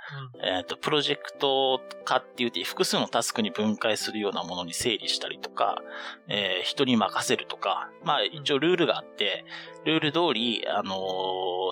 [0.43, 5.83] えっ、と、プロジェクト化って言って複数のタスクに分解するようなものに整理したりとか、
[6.29, 9.45] えー人に任せるとか、まあ一応ルールがあって、
[9.85, 10.97] ルール通り、あの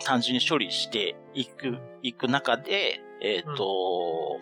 [0.03, 4.39] ー単純に処理していく、いく中で、えっ、と、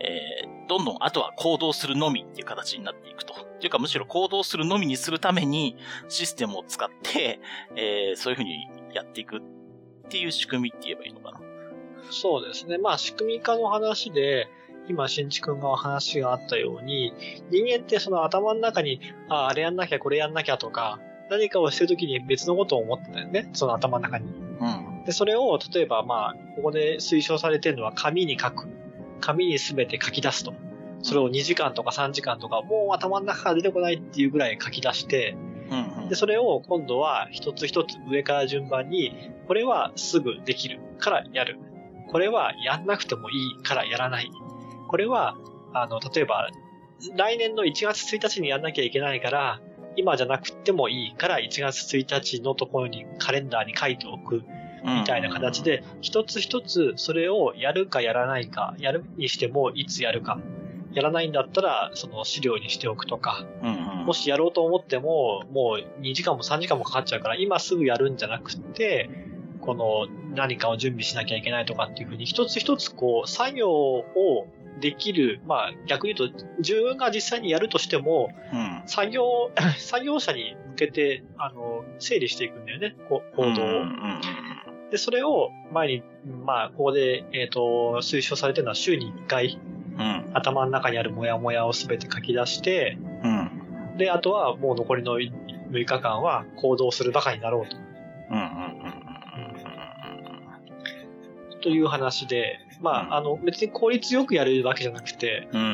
[0.00, 3.34] えーどんどんあとは行動するのみっていう形になっていくと。
[3.34, 5.76] っていうかむしろ行動するのみにするために
[6.08, 7.40] システムを使って、
[7.76, 9.38] えーそういうふうにやっていく。
[9.38, 9.40] っ
[10.10, 11.40] ていう仕組みって言えばいいのかな？
[12.10, 12.78] そうですね。
[12.78, 14.48] まあ、仕組み化の話で、
[14.88, 17.12] 今、新地君が話があったように、
[17.50, 20.98] 人間ってその頭の中に、ああれやんなきゃ、これやんなきゃとか、
[21.30, 23.48] 何かをしてるときに別のことを思ってたよね。
[23.52, 24.26] その頭の中に。
[24.26, 25.04] うん。
[25.04, 28.66] で、それを、例えば、まあ、ここで推奨されてるのは紙に書く。
[29.20, 30.54] 紙にすべて書き出すと。
[31.02, 35.36] それを2時間とか3時間とか、もう頭の中から出てこないっていうぐらい書き出して、
[35.70, 36.08] うん。
[36.08, 41.58] で、それを今度は一つ一つ上から順番に、これはすぐできるからやる。
[42.10, 44.30] これはやんなくてもいいからやらない。
[44.88, 45.36] これは、
[45.72, 46.48] あの、例えば、
[47.16, 49.60] 来年の1月1日にやんなきゃいけないから、
[49.96, 54.42] 今じゃなくてもいいから1月1日のところにカレンダーに書いておく
[54.84, 60.38] みたいな形で、一つ一つそれをやるかやらないか、やるにしてもいつやるか、
[60.92, 69.08] やらないんだったらその資料にしておくとか、うんうん、もしやろうと思っても、もう2時間も3時間もかかっちゃうから、今すぐやるんじゃなくて、
[69.60, 74.46] この何かを準備しなきゃいけないとかっていうふうに、一つ一つこう、作業を
[74.80, 83.52] できる、まあ逆に言うと、自分が実際にやるとしても、うん、作業、 作業者に向けて、あの、整理していくんだよね、こ行動を。
[83.54, 84.20] うんうん
[84.90, 86.02] で、それを前に、
[86.44, 89.69] まあ、ここで、えっ、と、推奨されてるのは週に1回、うん
[90.34, 93.96] 頭の中にあるモヤモヤをすべて書き出して、うん。
[93.96, 95.30] で、あとはもう残りの6
[95.84, 97.76] 日間は行動するバカになろうと。
[97.76, 98.80] うんうん
[101.62, 103.12] という話で、まうん。
[103.12, 105.64] あ、あの、別に効率よくやるわけじゃなくて、うんう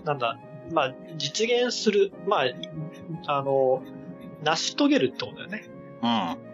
[0.00, 0.04] ん。
[0.04, 0.36] なんだ、
[0.72, 2.42] まあ、実現する、ま
[3.26, 3.84] あ、あの、
[4.42, 5.62] 成し遂げるってことだよね。
[6.02, 6.47] うん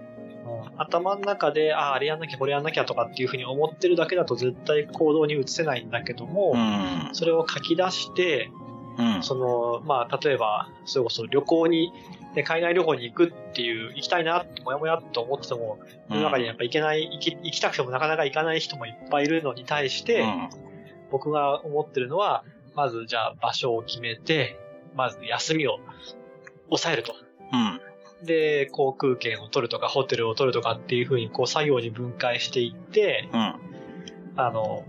[0.77, 7.15] 頭の中で、ああ、あれやんなきゃ、これやんなきゃとかっていうふうに思ってるだけだと絶対行動に移せないんだけども、うん。
[7.15, 8.51] それを書き出して、
[8.99, 9.23] うん。
[9.23, 11.93] その、まあ、例えば、それこそ旅行に、
[12.35, 15.79] ね海外旅行に行くっていう、行きたいなって、もやもやっと思ってても、
[16.11, 20.49] 世の中にやっぱ行けない、行き、行きたくてもなかなか行かない人もいっぱいいるのに対して、うん。
[21.11, 22.45] 僕が思ってるのは、
[22.75, 24.59] まずじゃあ場所を決めて、
[24.97, 25.79] まず休みを
[26.69, 27.15] 抑えると。
[27.53, 27.94] うん
[28.25, 33.55] で、航空券を取るとか、ホテルを取るとかっていうふうに、こう作業に分解していって、うん。
[34.37, 34.85] あの、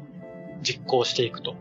[0.62, 1.56] 実行していくと。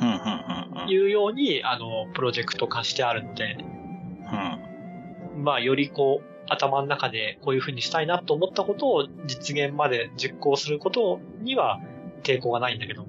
[0.00, 0.52] うんうん
[0.88, 3.56] いうように、あの、プロジェクト化してあるんで、
[5.34, 5.44] うん。
[5.44, 11.80] まあ、よりこう、頭の中でこういうふうにしたいなと思ったことを実現まで実行することには
[12.24, 13.04] 抵抗がないんだけど。
[13.04, 13.08] も、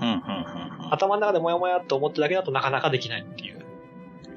[0.00, 0.42] うんうん
[0.90, 3.56] 頭の中でモヤモヤっと思ってるだけだとなかなかできないっていう。
[3.56, 3.62] うん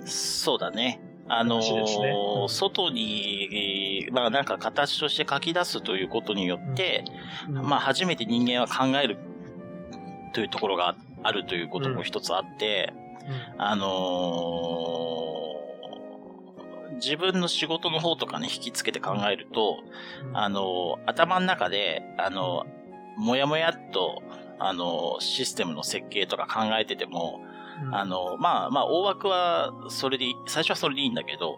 [0.08, 1.02] そうだね。
[1.28, 7.04] あのーうん外に、まあなんか形として書き出すということによって、
[7.50, 9.18] まあ初めて人間は考える
[10.34, 12.94] というところがあるということも一つあって、
[13.58, 15.56] あのー
[16.96, 19.80] 自分の仕事の方とかに引きつけて考えると、
[20.30, 20.38] うん。
[20.38, 24.22] あのー頭の中で、あのーもやもやっと、
[24.60, 27.42] あのーシステムの設計とか考えてても、
[27.84, 27.96] うん。
[27.96, 31.58] あの、まあまあ、大枠はそれで最初はそれでいいんだけど、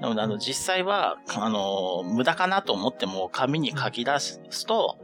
[0.00, 4.98] でもあの、実際は、あの、無駄かなと思っても紙に書き出すと、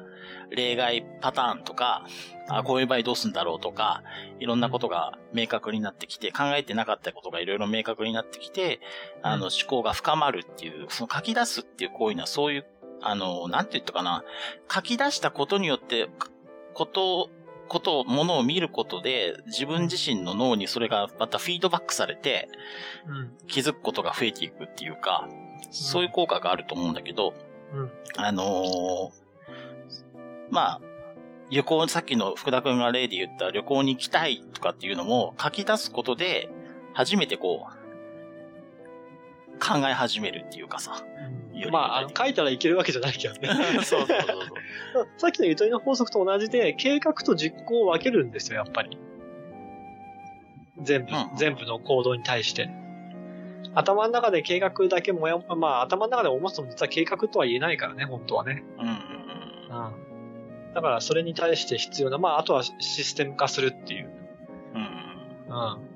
[0.50, 2.04] 例外パターンとか、
[2.48, 4.02] あ、こういう場合どうすんだろうとか、
[4.40, 8.80] いろんなことが明確になってきて、考えてなかったことがいろいろ明確になってきて、
[9.22, 12.66] あの、思考が深まるっていう、その書き出すっていう行為にはそういう、
[13.02, 14.24] あの、なんて言ったかな、
[14.72, 16.08] 書き出したことによって、
[16.74, 17.30] こと
[17.70, 22.48] ことを、ものを見ることで、自分自身の脳にそれがまたフィードバックされて、
[23.46, 25.28] 気づくことが増えていくっていうか、
[25.70, 27.32] そういう効果があると思うんだけど、
[27.72, 29.10] うん、あのー、
[30.50, 30.80] まあ、
[31.50, 36.48] 旅行、さっきの福田くんが例で言った旅行に行きたいとかっていうのも書き出すことで、
[36.92, 37.80] 初めてこう、
[39.60, 41.04] 考え始めるっていうかさ。
[41.66, 43.48] うん、まあ、あの書いたらいけるわけじゃないけどね。
[43.82, 44.26] そうそうそう
[44.92, 45.08] そう。
[45.16, 48.98] さっきのゆとりの法則と同じで、計画と実行を分けるんですよ、やっぱり。
[50.82, 52.70] 全部、うん、全部の行動に対して。
[53.74, 58.64] 頭の中で計画だけもや、まあ頭の中で思っても実は計画とは言えないからね、本当はね。
[58.78, 59.86] うんうんうん。
[59.86, 60.74] うん。
[60.74, 64.10] だからそれに対して必要な、まああとはシステム化するっていう。
[64.74, 64.82] うん。
[64.82, 64.86] う
[65.50, 65.90] ん。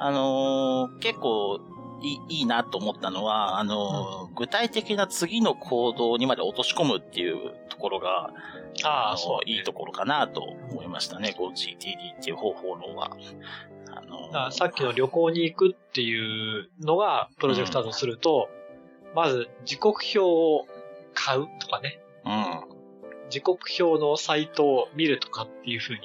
[0.00, 1.60] あのー、結構
[2.00, 8.30] いいいいなと思ったのは、あのーうん、具体的な次の行動にまで落とし込むっていうところが、
[8.84, 13.16] ああ、そう、いいところかなと思いましたね、こう GTD っていう方法のは。
[13.90, 18.50] あのさっきの旅行に行くっていうのがプロジェクトだとすると、
[19.08, 20.66] うん、まず時刻表を
[21.14, 22.00] 買うとかね。
[22.24, 22.78] うん。
[23.30, 26.00] 時刻表のサイトを見るとかっていうふうに、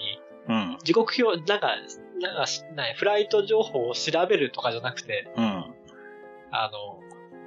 [0.49, 0.77] うん。
[0.83, 1.75] 時刻表、なんか、
[2.21, 2.45] なんか、
[2.95, 5.72] フライト情報を調べるとかじゃなくて、うん。
[6.53, 6.99] あの、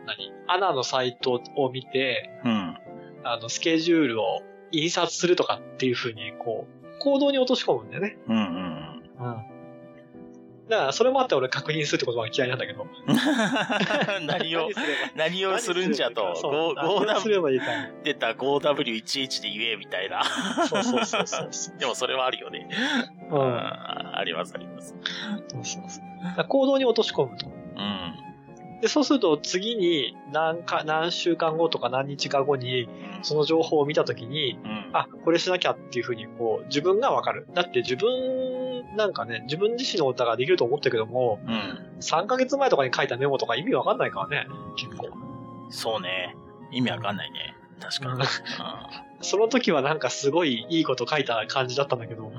[0.07, 0.33] 何？
[0.49, 2.77] アナのサイトを見て、うん。
[3.25, 4.43] あの、スケジュールを
[4.73, 8.19] 印刷するとかっていうふうに、こう、行動に落とし込むんだよね。
[8.29, 9.03] うんうん。
[9.19, 9.57] うん。
[10.69, 12.87] だから、それもあって俺確認するってことは嫌いなんだけど。
[14.27, 14.69] 何を、
[15.15, 16.35] 何をするんじゃと。
[16.43, 17.67] 5W すればいいか
[18.03, 20.25] 出た 5W11 で言え、みたいな。
[20.69, 22.69] そうそうそうそうでもそれはあるよね。
[23.31, 24.17] うん。
[24.17, 24.97] あります、あります。
[25.49, 26.01] そうそうそ
[26.43, 26.45] う。
[26.49, 27.47] 行動に落とし込むと。
[27.47, 27.51] う
[27.81, 28.16] ん。
[28.81, 32.89] で、そうすると次に何か、何週間後とか何日か後に、
[33.23, 37.47] その情報を見たときに、うん、あ、これしなきゃっていうふうに、こう、自分がわかる。
[37.55, 41.99] だって自分なんかね、自分自身の歌ができると思ったけども、うん。
[42.01, 44.47] 3ヶ月前とかに書いたメモとか意味わかんないからね、
[44.77, 45.09] 結構。
[45.71, 46.37] そうね。
[46.71, 47.57] 意味わかんないね。
[47.81, 48.21] 確かに。
[48.21, 48.27] うん、
[49.21, 52.27] その時はなんかすごいいいこと書いた感じだったんだけど。
[52.27, 52.33] うん。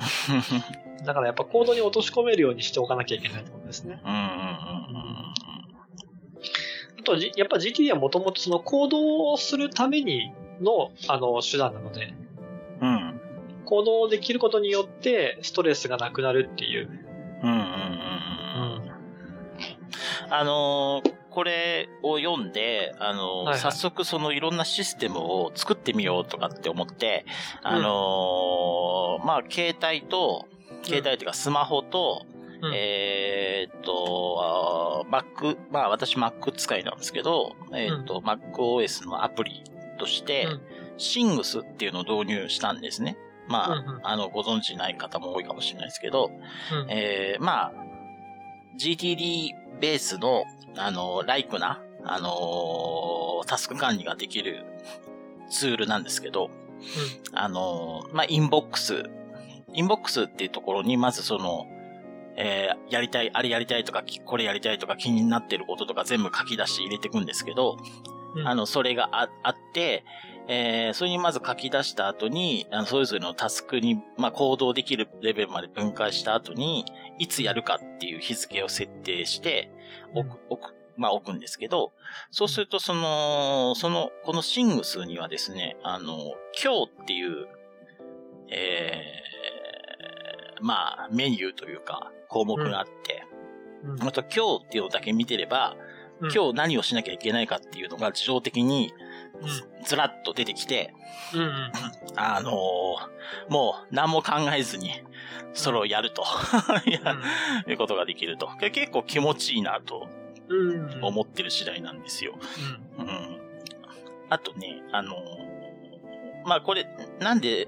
[1.00, 4.00] うん、だからやっぱコードに落とし込めるようにしておかなきゃいけないってことですね。
[4.04, 5.34] うんうんうんうん。
[7.00, 12.14] あと、やっぱ GTD はもともとその行動をするためにの、あの、手段なので。
[12.80, 13.20] うん。
[13.64, 16.88] 行動できることによってストレスがなくなるっていう。
[17.42, 18.90] うんうんうんうん。
[20.30, 27.24] あのー、これを読んで、あのーはいはい、早速そのいろんなシステムを作ってみようとかって思って、
[27.62, 30.46] あのー、まあ、携帯と、
[30.82, 32.26] 携帯っていうかスマホと、
[32.62, 39.64] うん、えー、っと、Mac、まあ私 Mac 使いなんですけど、えー、っと、うん、MacOS のアプリ
[39.98, 40.60] として、うん、
[40.98, 43.16] Sings っていうのを導入したんですね。
[43.48, 46.30] まあ、うんうん、あの、ご存知ない方も多いかもしれないですけど、
[46.72, 47.72] うん、えー、まあ、
[48.78, 49.50] GTD
[49.80, 50.44] ベースの、
[50.76, 54.64] あの、ライクな、あのタスク管理ができる
[55.50, 61.66] ツールなんですけど、うん、あのまあ、 inbox、inbox っていうところに、まずその、
[62.36, 67.76] えー、やりたい、あれやりたいとか、これやりたいとか気になってることとか全部書き出して入れていくんですけど、
[68.36, 70.04] うん、あの、それがああって、
[70.48, 76.84] えー、それにまず書き出した後に、あのそれぞれのタスクに、まあ、行動できるレベルまで分解した後に、
[77.18, 79.70] いつやるかっていう日付を設定して、
[80.14, 81.92] 置く、置く、まあ、置くんですけど、
[82.30, 87.46] そうすると、その、その、このシングスにはですね、あの、今日っていう、
[88.48, 89.29] えー、
[90.60, 93.24] まあ、メニューというか、項目があって、
[93.84, 95.76] うん、あと今日っていうのだけ見てれば、
[96.34, 98.92] 今日何をしなきゃいけないかっていうのが自動的に
[99.86, 100.92] ずらっと出てきて、
[101.34, 101.72] うんうん、
[102.16, 102.54] あのー、
[103.48, 104.90] もう何も考えずに、
[105.54, 106.22] それをやると。
[107.68, 108.48] いうことができると。
[108.72, 110.08] 結構気持ちいいなと
[111.02, 112.34] 思ってる次第なんですよ。
[112.98, 113.40] うん、うん、
[114.28, 116.86] あとね、あのー、まあ、これ、
[117.18, 117.66] なんで、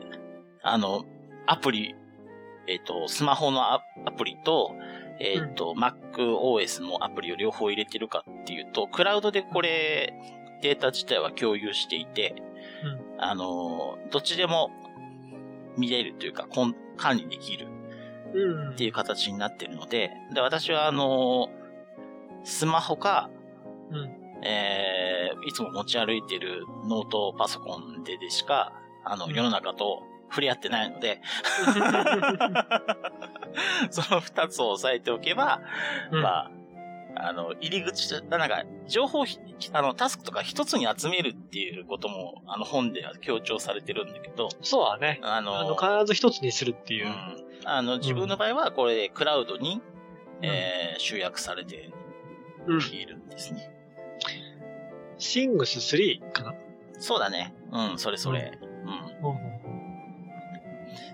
[0.63, 1.05] あの、
[1.47, 1.95] アプリ、
[2.67, 3.81] えっ、ー、と、スマホのア
[4.17, 4.75] プリと、
[5.21, 10.13] えっ、ー、と、うん、MacOS のアプリを両方入れてるかっていうと、クラウドでこれ、
[10.63, 12.37] データ自体は共有していて、
[13.17, 14.71] うん、あの、どっちでも
[15.77, 16.47] 見れるというか、
[16.97, 17.67] 管理できる
[18.73, 21.49] っていう形になってるので、で、私はあの、
[22.45, 23.31] スマホか、
[23.91, 28.73] うん、えー、いつも持ち歩いてるノートパソコンででしか、
[29.05, 30.03] あの、世の中と
[30.33, 31.21] 触れ合ってないので、
[33.91, 35.61] その二つを押さえておけば、
[36.11, 36.51] うんまあ、
[37.17, 39.39] あの、入り口、なんか、情報ひ、
[39.75, 45.21] あの、タスクとか一つに集めるっていうことも、あの、本では強調されてるんだけど、そうだね。
[45.23, 47.11] あの、あの、必ず一つにするっていうう。
[47.11, 51.91] ん、あの、自分の場合は、これ、クラウドに、うんえー集約されて
[52.67, 52.81] うん。
[52.81, 53.71] いるんですね。
[55.19, 56.55] シングス3かな
[56.99, 57.55] そうだね。
[57.71, 58.59] うん、それそれ。
[58.61, 58.67] うん。
[58.67, 58.72] うん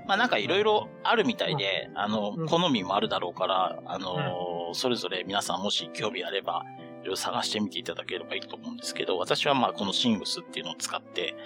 [0.08, 6.64] まあなんかいろいろあるみたいで、あのうん、好みもあるだろうから、あの、それぞれ皆さんもし興味あれば、
[7.02, 11.36] いろいろ探してみていただければいいと思うんですけど、私はまあこのシングスっていうのを使って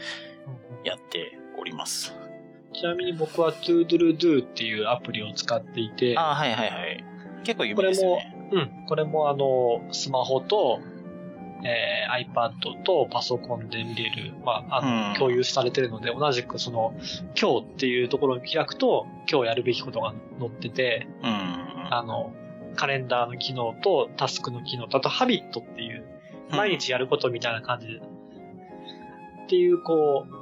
[0.84, 2.14] やっております。
[2.72, 7.04] ちなみに僕は ToDoDo っていうアプリを使っていて、ああ、はいはいはい。
[7.42, 8.48] 結構有名ですよね。
[8.52, 8.86] うん。
[8.86, 10.80] これもあの、スマホと、
[11.64, 15.14] えー iPad とパソコンで見れる、まあ、あの、うん。
[15.14, 16.94] 共有されてるので、同じくその、
[17.40, 21.28] 今日っていうところを開くと、今日やるべきことが載ってて、うん。
[21.90, 22.34] あの、
[22.76, 26.04] カレンダーの機能とタスクの機能と、あとハビットっていう、
[26.50, 28.00] 毎日やることみたいな感じで、っ
[29.48, 30.34] ていう、こう、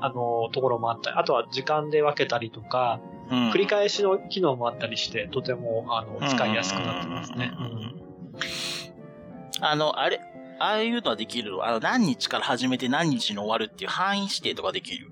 [0.00, 3.00] あの、ところもあったり、あとは時間で分けたりとか、
[3.30, 7.52] うん、繰り返しの機能もあったりして、とても、あの、使いやすくなってますね。
[7.56, 7.72] うんうん。
[7.72, 8.02] うん。
[9.60, 10.20] あの、あれ、
[10.62, 15.10] ああいうのはできるあの、何日から始めて何日に終わるっていう範囲指定とかできる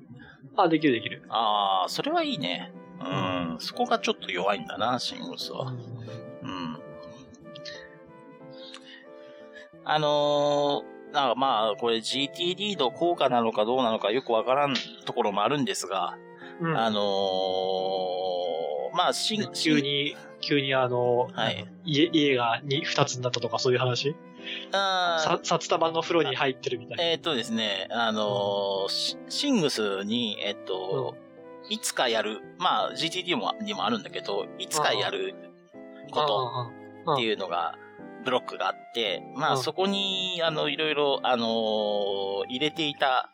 [0.56, 1.24] あ、できるできる。
[1.28, 2.72] ああ、それはいいね。
[3.00, 3.56] うん。
[3.58, 5.72] そこがちょっと弱いんだな、シングスは。
[6.42, 6.78] うん。
[9.84, 14.74] あのー、なんかまあ、これ GTD の効果なのかどうなのかよくわからん
[15.04, 16.16] ところもあるんですが、
[16.60, 18.19] うんあのー、
[19.00, 21.66] まあ、シン、急に、急にあの、はい。
[21.84, 24.14] 家、家がに二つになったとかそういう話？
[24.72, 25.22] あー。
[25.22, 27.04] さ札束の風呂に入ってるみたいな。
[27.04, 31.16] えーっとですね、あのーシシングスに、えっと、
[31.70, 35.34] いつかやる、まあ GTD もにもあるんだけど、いつかやる
[36.10, 36.26] こと
[37.06, 37.76] とっていうのが、
[38.24, 39.62] ブロックがあって、まあうん。
[39.62, 43.32] そこに、あの、いろいろ、あのー入れていた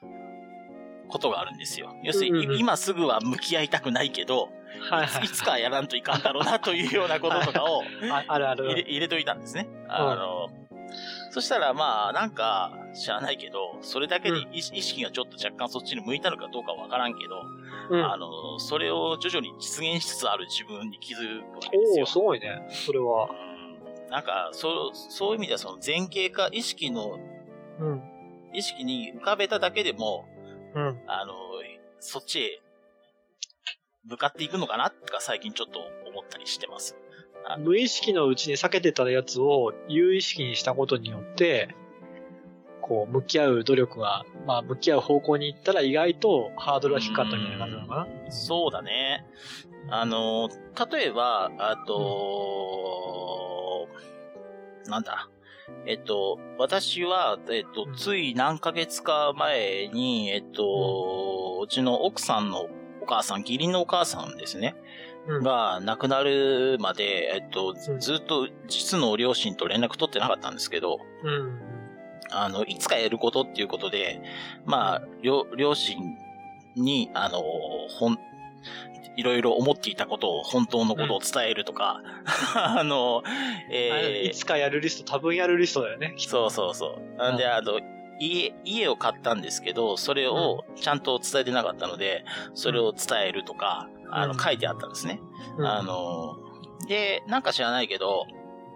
[1.09, 1.95] ことがあるんですよ。
[2.05, 2.59] 要するに、うんうんうん。
[2.61, 4.51] 今すぐは向き合いたくないけど、
[4.91, 8.91] はいはいいつかやらんといかんだろうなというようなこととかを ああるあ入れる。
[8.91, 9.69] 入れといたんですね。
[9.89, 10.49] あの、
[11.31, 17.43] そしたらまあ、なんか、知らないけど、それだけで意意識がちょっと若干そっちに向いたのかどうかわからんけど、
[17.91, 18.05] うん。
[18.05, 22.07] あの、それを徐々に実現しつつある自分に気づくわけですよおお。
[22.07, 22.67] すごいね。
[22.71, 23.29] それは。
[23.31, 23.47] うん
[24.09, 27.19] なんか、そう、そういう意味ではその前傾化、意識の、
[27.81, 28.03] うん。
[28.55, 30.27] 意識に浮かべただけでも、
[30.75, 31.03] うん。
[31.09, 31.35] あの、
[31.99, 32.62] そっちへ
[34.09, 36.96] 向かっていくのかなとか最近ちょっと思ったりしてます。
[37.59, 41.74] 無意識のうちに避けてたやつを有意識にしたことによって、
[42.82, 48.32] こう、向き合う努力が、まあ、向き合う方向に行ったら意外とハードルが低かったみたいな感じなのかな。
[48.32, 49.24] そうだね。
[49.90, 50.48] あの、
[50.90, 53.88] 例えば、あと、
[54.86, 55.28] なんだ？
[55.84, 62.68] えっと、私は、えっとう、んつい何ヶ月か前に、えっと、うちの奥さんの
[63.07, 64.74] お母さん、義理のお母さんですね。
[65.28, 71.61] うんが亡くなるまで、えっと、うんずっと実の両親と連絡取ってなかったんですけど、うん。
[72.30, 74.20] あの、いつかやることっていうことで、
[74.64, 75.98] まあ、両、両親
[76.76, 77.40] に、あの、
[77.88, 78.18] ほん、
[79.16, 82.02] いろいろ思っていたことを、本当のことを伝えるとか、
[82.54, 83.30] あの、あ
[83.70, 86.14] えーいつかやるリスト、多分やるリストだよね。
[86.18, 87.16] そうそうそう。
[87.16, 87.80] なんで、うんあの、
[88.19, 95.21] 家、家を買ったんですけど、それをちゃんと伝えてなかったので、それを伝えるとか、あの、うん書いてあったんですね。
[95.59, 96.37] うんあ、の、
[96.89, 98.27] で、なんか知らないけど、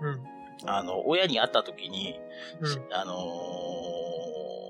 [0.01, 0.25] うん。
[0.69, 2.19] あの、親に会った時に、
[2.61, 2.95] うん。
[2.95, 4.61] あのー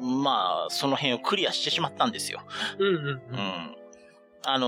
[0.00, 2.40] まあ、その辺をクリアしてしまったんですよ。
[2.78, 3.22] うんう。
[3.36, 3.76] ん。
[4.50, 4.66] あの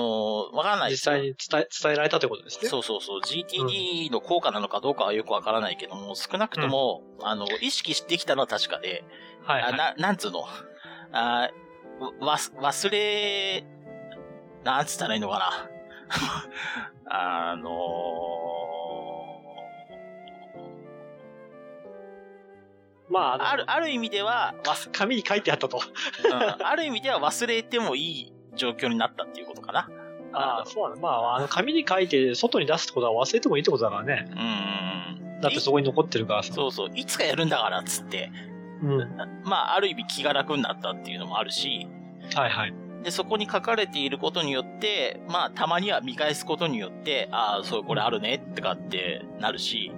[0.53, 2.69] ーわからない実際に伝え、伝えられたということですね。
[2.69, 3.21] そうそうそう。
[3.21, 9.05] GTD の効果なのかどうかはよくわからないけども、少なくとも、あの、意識してきたのは確かで、
[9.43, 9.73] はい、はい。
[9.73, 10.45] あな、なんつうの、
[11.13, 11.49] あ
[12.21, 13.65] わ、忘れ、
[14.65, 15.71] なんつったらいいのかな？
[17.53, 17.71] あの
[23.09, 25.81] まあ、ある、ある意味では、忘紙に書いてあったと。
[26.25, 29.89] うんある意味では忘れてもいい状況になったっていうことかな。
[30.33, 31.01] ああ、そうなの。
[31.01, 34.29] まあ、あの、紙に書いて外に出すってことは忘れてもいいってことだからね。
[34.31, 35.41] うん。
[35.41, 36.53] だってそこに残ってるからさ。
[36.53, 38.31] そうそう、いつかやるんだからっつって、
[38.83, 38.99] うん。
[39.45, 41.89] まあ、ある意味気が楽になったっていうのもあるし、
[42.35, 42.75] はいはい。
[43.03, 49.91] で、そこに書かれていることによって、まあ、たまには見返すことによって、ああ、そう、これあるね、ってかってなるし、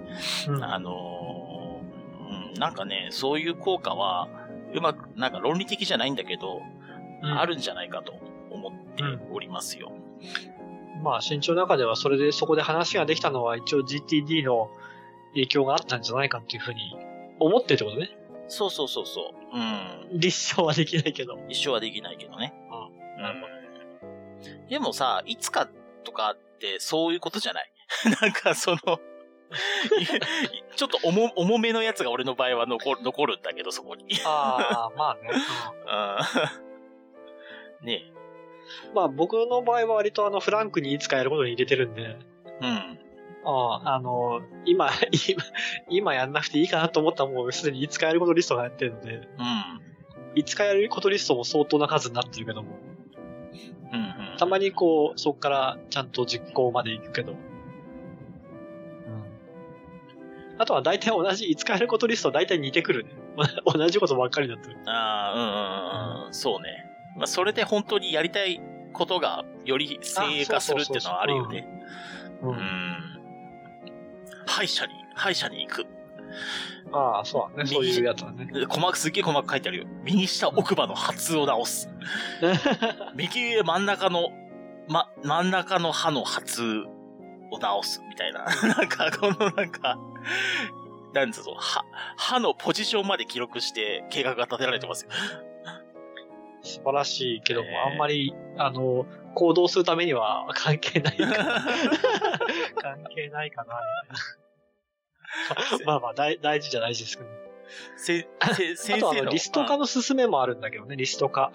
[0.47, 0.63] うん。
[0.63, 4.29] あのーうん、うん、なんかね、そういう効果は、
[4.73, 6.61] うまく、なんか論理的じゃないんだけど、
[7.21, 8.13] あるんじゃないかと
[8.53, 9.91] 思っておりますよ。
[11.03, 14.69] まあ、身長の中ではそれで、そこで話ができたのは一応 GTD の
[15.33, 16.81] 影響があったんじゃないかっていうふうに
[17.39, 18.17] 思ってるってことね。
[18.47, 19.57] そうそうそうそう。
[19.57, 20.19] うん。
[20.19, 21.37] 立証はできないけど。
[21.49, 22.53] 一生はできないけどね。
[22.71, 22.89] あ
[23.21, 23.53] なるほど。
[24.69, 25.67] でもさ、いつか
[26.03, 27.71] とかってそういうことじゃない？
[28.21, 30.05] なんかそのい
[30.75, 34.05] ちょっと重重めのやつが俺の場合は残る残るんだけど、そこに。
[34.25, 35.29] ああ、まあね。
[37.81, 38.12] うん ね
[38.93, 42.17] まあ僕の場合は割とあのフランクにいつかやることに入れてるんで、え。
[42.61, 42.99] うん。
[43.45, 44.89] ああ、あの、今、
[45.27, 45.43] 今、
[45.89, 49.81] 今やんなくていいかなと思ったらもうすでにいつかやることリストがやってるので、うん。
[50.35, 52.79] いつかやることリストも相当な数になってるけども、
[53.91, 53.99] うん。
[53.99, 54.37] うん。
[54.37, 57.35] たまにこう、そこからちゃんと実行まで行くけど。
[60.57, 63.11] あとは大体同じ、いつかやることリスト大体似てくるね。
[63.65, 64.77] 同じことばっかりになってる。
[64.85, 66.33] ああ、うんうんうんうん。
[66.33, 66.92] そうね。
[67.15, 68.61] まあ、それで本当にやりたい
[68.93, 71.67] ことがより精鋭化するっていうのはあるよね。
[72.41, 72.47] う。
[72.47, 73.13] うんん。
[74.45, 75.85] 歯医者に、歯医者に行く。
[76.91, 77.69] ああ、そうだね。
[77.69, 78.47] そういうやつだね。
[78.67, 79.85] 細かく、すっげえ細かく書いてあるよ。
[80.03, 81.89] 右下奥歯の発を直す。
[83.15, 84.29] 右上真ん中の、
[84.87, 86.83] ま、真ん中の歯の発
[87.51, 88.01] を直す。
[88.07, 88.45] みたいな。
[88.75, 89.97] なんか、このなんか、
[91.13, 91.83] なんつうの、歯、
[92.17, 95.11] 歯のポジションまで記録して計画が立てられてますよ。
[96.63, 99.05] 素晴らしいけども、えーあんまり、あの、
[99.35, 101.35] 行動するためには 関係ないかな。
[102.81, 105.85] 関係ないかな、みたいな。
[105.85, 107.29] まあまあ、大大事じゃ大事ですけど。
[107.97, 108.99] せ、せ、あ先生の。
[108.99, 111.51] とあの、リスト化の勧めもあるんだけどね、リスト化。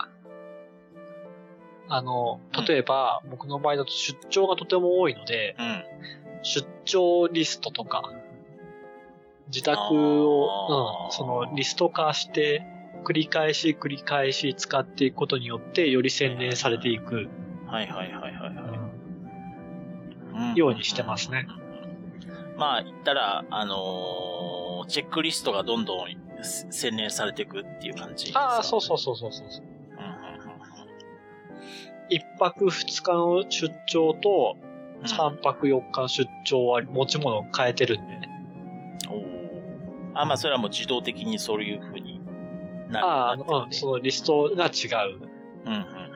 [1.89, 5.85] あの、例えば、僕の場合だと出張がとても多いので、うん。
[6.43, 8.13] 出張リストとか、
[9.47, 12.63] 自宅を、うん、そのリスト化して、
[13.05, 17.29] 繰り返し繰り返し使っていくことによって、より洗練されていく、
[17.67, 18.53] はいはいはいは
[20.55, 21.47] いようにしてますね。
[22.57, 26.09] まあ、言ったら、あのーチェックリストがどんどん
[26.71, 28.33] 洗練されていくっていう感じ。
[28.35, 29.47] ああ、そうそうそうそうそう。
[32.11, 34.57] 一泊二日の出張と、
[35.05, 38.29] 三泊四日の出張は持ち物を変えてるんでね。
[39.09, 39.39] おー
[40.15, 42.08] あ、まあ、それはもう自動的にそういう風になる。
[42.95, 45.19] ああ、うん、そのリストが違う。
[45.67, 46.09] うんうんうん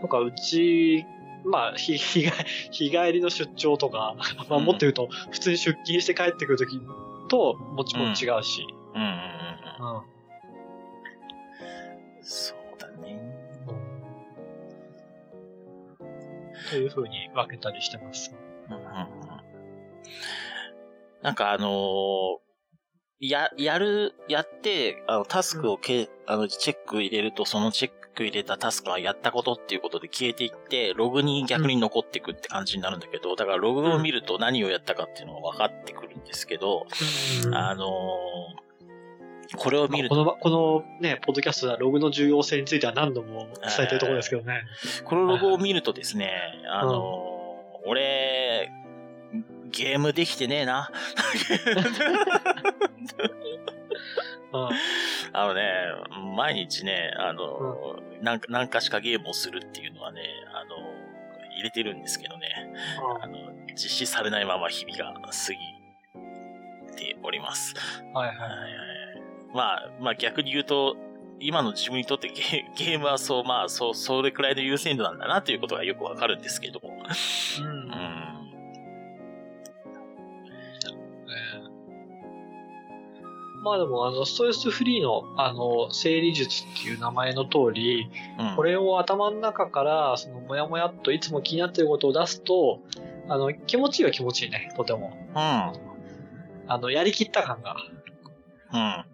[0.00, 1.04] とか、うち、
[1.44, 2.30] まあ、日、日帰
[2.70, 4.16] 日帰りの出張とか、
[4.48, 6.80] まあ、うんもっと言うと、普通に出勤して帰ってくるとき
[7.28, 8.66] と、もちろん違うし。
[8.94, 10.02] うんうんうんうんうん
[12.22, 13.18] そうだね。
[16.70, 18.34] という風に分けたりしてます。
[18.68, 18.90] うんうんうん
[21.22, 22.49] なんかあのー
[23.28, 36.86] や、やる、やって、あの、タスクをけ、あの、チェック入れると、そのチェック入れたタスクはやったことっていうことで消えていって、ログに逆に残っていくって感じになるんだけど、だからログを見ると何をやったかっていうのが分かってくるんですけど、
[37.52, 38.70] あのー
[39.56, 44.62] これを見ると、この、このね、ポッドキャストではログの重要性については何度も伝えてるところですけどね。
[45.04, 46.30] このログを見るとですね、
[46.72, 47.40] あのー
[47.86, 48.70] 俺、
[49.80, 50.90] ゲームできてねえな。
[54.52, 54.68] うん。
[55.32, 55.62] あのね、
[56.36, 60.22] 毎日ね、あの、なんか、何かしかゲームをするっていうのはね、
[60.52, 60.76] あの、
[61.54, 62.48] 入れてるんですけどね、
[63.22, 65.30] あの、実施されないまま日々が過
[66.90, 67.74] ぎております。
[68.12, 68.36] はいはい。
[68.36, 68.70] はいはい
[69.52, 70.96] まあ、まあ逆に言うと、
[71.40, 77.02] 今の自分にとってゲゲームはそう、まあ、そう、それくらいの優先度なんだなということがよくわかるんですけども。
[77.60, 78.09] うんうん。
[83.62, 88.08] まあでも、あの、ストレスフリーの、あの、整理術っていう名前の通り、
[88.38, 88.56] うん。
[88.56, 92.80] これを頭の中から、その、もやもやっといつも気になっていることを出すと、
[93.28, 95.12] あの、気持ちいいは気持ちいいね、とても。
[95.28, 95.36] うん。
[95.36, 97.76] あの、やりきった感が。
[98.72, 99.04] うん。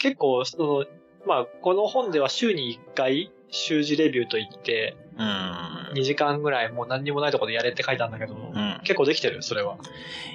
[0.00, 0.84] 結構、その、
[1.26, 5.92] まあ、この本では週に1回、習字レビューと言って、うん。
[5.94, 8.80] 2時間ぐらいもう何にもないところでやれって書いたんだけど、うん。
[8.84, 9.78] 結構できてる、それは。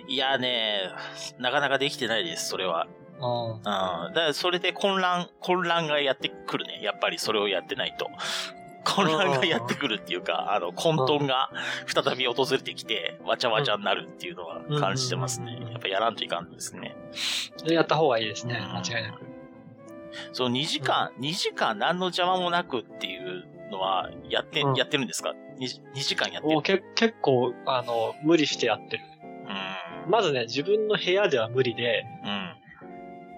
[0.07, 0.81] いやね、
[1.39, 2.87] なかなかできてないです、それは。
[3.21, 3.51] うん。
[3.55, 3.63] うん。
[3.63, 6.81] だからそれで混乱、混乱がやってくるね。
[6.81, 8.09] やっぱりそれをやってないと。
[8.83, 11.51] 混乱がやってくるっていうか、あの、混沌が
[11.85, 15.59] 再び訪れてきて、わちゃわちゃになるっていうのは感じてますね。
[15.71, 16.95] やっぱやらんといかんですね。
[17.65, 19.21] やった方がいいですね、うん間違いなく。
[20.33, 26.83] その2時間、2時間何の邪魔もなくっていうのは、やって、うんやってるんですか？2, 2時間やってる？
[26.95, 29.03] 結構、あの、無理してやってる。
[30.05, 30.11] うん。
[30.11, 32.55] まずね、自分の部屋では無理で、うん。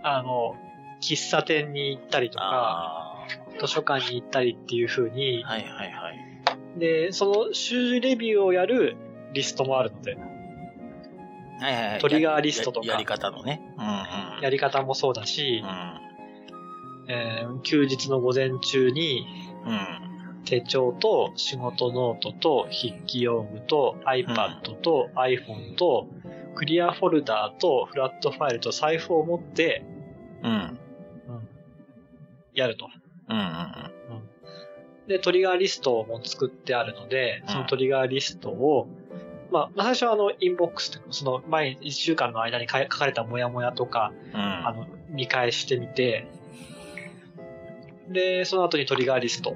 [0.03, 0.55] あの、
[1.01, 3.27] 喫茶店に行ったりとか、あ
[3.59, 6.79] 図書館に行ったりっていう風にあ。、はいはいはい。
[6.79, 8.97] で、その週次レビューをやる
[9.33, 10.19] リストもあるので、は
[11.71, 11.99] いはいはい。
[11.99, 13.61] トリガーリストとかややり方のね。
[13.77, 14.41] うんうん。
[14.41, 17.11] やり方もそうだしう、ん。
[17.11, 19.25] えー休日の午前中に
[19.65, 20.03] うん。
[20.45, 26.09] 手帳と仕事ノートと筆記用具と iPad と iPhone と
[26.55, 29.83] クリアフォルダーとフラットファイルと財布を持って
[30.43, 30.79] うん。
[32.53, 32.89] やると。
[33.29, 33.83] うんうん
[35.07, 38.87] で、トリガーリストも作ってあるので、うんそのトリガーリストを、
[39.51, 44.39] まあ、最初はあの、インボックスというか、その前、1週間の間に書書かれたモヤモヤとか、うん。
[44.39, 44.67] うん。
[44.67, 46.27] あの、見返してみて、
[48.07, 49.55] で、その後にトリガーリスト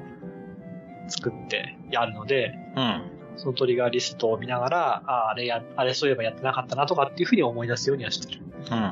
[1.08, 3.17] 作ってやるので、うん。
[3.38, 8.42] そのトリガーリストを見ながら、ああ、あれや、あれそういえばやってなかったなとかっていうふうに思い出すようにはしてる。
[8.42, 8.88] うんうんうんうん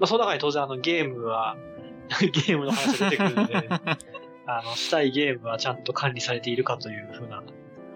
[0.00, 1.56] まあ、その中に当然あのゲームは、
[2.20, 3.68] ゲームの話が出てくるんで、
[4.46, 7.42] あの、したいゲームはちゃんと管理されているかというふうな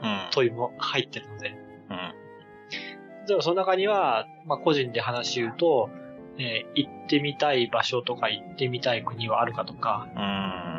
[0.05, 0.21] うん。
[0.31, 1.55] 問いも入ってるので。
[1.91, 3.27] うん。
[3.27, 5.91] でもその中には、まあ、個人で話言うと、
[6.37, 10.74] えー行ってみたい場所とか行ってみたい国はあるかとか、うん。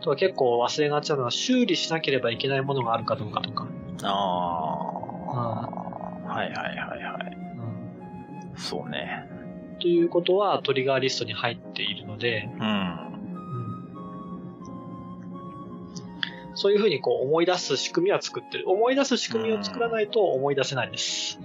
[0.00, 3.68] あとは結構忘れがちなのは修理しなければいけないものがあるかどうかとか。
[4.02, 5.30] ああ。
[6.26, 7.36] はいはいはいはい。
[7.58, 9.28] うんそうね。
[9.78, 12.98] ということはトリガーリストに入っているので、うん。
[16.54, 18.70] そういうふうにこう思い出す仕組みは作ってる。
[18.70, 21.38] 思い出す仕組みを作らないと思い出せないです。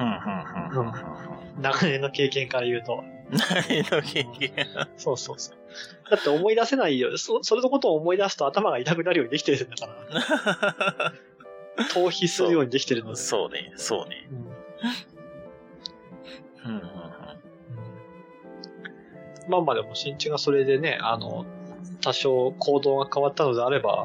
[0.00, 1.62] うんうんうんうん。
[1.62, 3.04] 長年の経験から言うと。
[3.30, 4.66] 何の経験
[4.96, 5.56] そうそうそう。
[6.10, 7.16] だって思い出せないよ。
[7.18, 11.12] そ、それのことを思い出すと頭が痛くなるようにできてるんだから。
[11.90, 13.16] 逃避するようにできてるので。
[13.16, 14.28] そうね、そうね。
[16.64, 17.06] うんうんうん
[19.48, 21.46] まあまあでも新地がそれでね、あの、
[22.00, 24.04] 多少行動が変わったのであれば、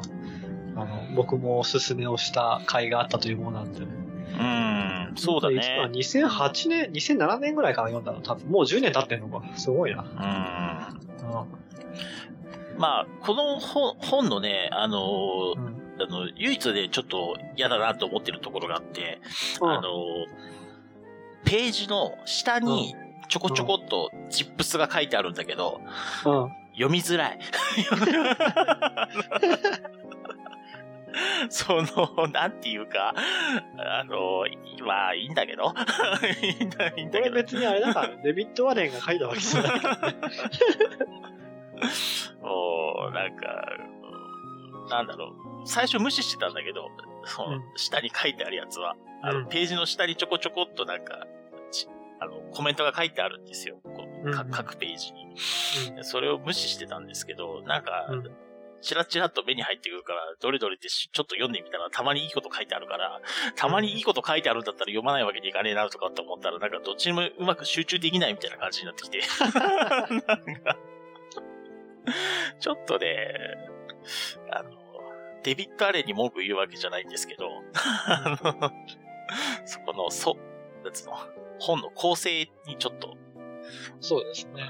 [0.76, 3.80] あの、僕もおすすめをした回があったというものなんで。
[3.80, 5.01] うん。
[5.12, 5.88] うん、そうだね。
[5.92, 8.50] 2008年、2007年ぐらいから読んだの多分。
[8.50, 9.42] もう10年経ってんのか。
[9.56, 10.02] すごいな。
[10.02, 11.30] うん。
[11.30, 11.46] う
[12.78, 15.66] まあ、この本本のね、あのーん。
[15.66, 15.82] うん。
[16.00, 19.20] あの、唯一でちょっと嫌だなと思ってるところがあって、
[19.60, 20.26] あの、
[21.44, 22.94] ページの下に
[23.28, 25.80] ちょこちょこっとチップスが書いてあるんだけど、
[26.24, 26.50] うん。
[26.72, 27.38] 読みづらい。
[31.48, 33.14] その、なんていうか、
[33.78, 34.44] あの、
[34.84, 35.72] まあ、いいんだけど。
[36.42, 37.34] いいんだ、いいんこれだけど。
[37.34, 40.18] 別にあれだから、 デビッド・ワレンが書いたわけじゃないからね。
[42.42, 43.66] もう、なんか、
[44.90, 45.66] なんだろう。
[45.66, 46.90] 最初無視してたんだけど、
[47.24, 51.26] そのうん下に書いてあるやつは、あの、うんページの下にちょこちょこっとなんか、
[51.70, 51.88] ち
[52.20, 53.76] あの、コメントが書いてあるんですよ。
[53.82, 54.08] こ
[54.50, 55.34] 各ページに。
[55.96, 58.30] でそれを無視してたんですけど、なんか、うん
[58.82, 63.20] チラチラっと目に入ってくるから、どれどれってしちょっと読んでみたら、たまにいいこと書いてあるから、
[63.56, 69.20] たまにいいこと書いてあるんだったら読まないわけにいかねえなとかって思ったら、なんかどっちにもうまく集中できないみたいな感じになってきて。
[69.40, 70.78] なんか、
[72.58, 73.68] ちょっとね、
[74.50, 74.70] あの、
[75.44, 77.48] デビッド・アレンに文句言うわけじゃないんですけど、
[78.06, 78.72] あの、
[79.64, 80.36] そこの、そ、
[80.84, 81.16] なんつうの、
[81.60, 83.16] 本の構成にちょっと、
[84.00, 84.62] そうですね。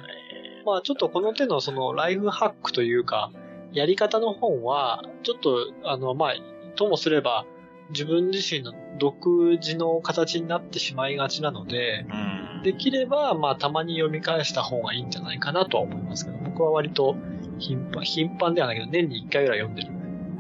[0.61, 3.33] えまあちょっとこの手のそのライフハックというか、
[3.73, 6.35] やり方の本は、ちょっと、あの、まあ、
[6.77, 7.47] ともすれば、
[7.91, 12.63] 自分自身の独自の形になってしまいがちなので、ーうん。
[12.63, 17.17] できれば、まあ、たまに読み返した方がいいんじゃないかなとは思いますけど、僕は割と
[17.59, 19.89] 頻繁、頻繁ではないけど、年に1回ぐらい読んでる。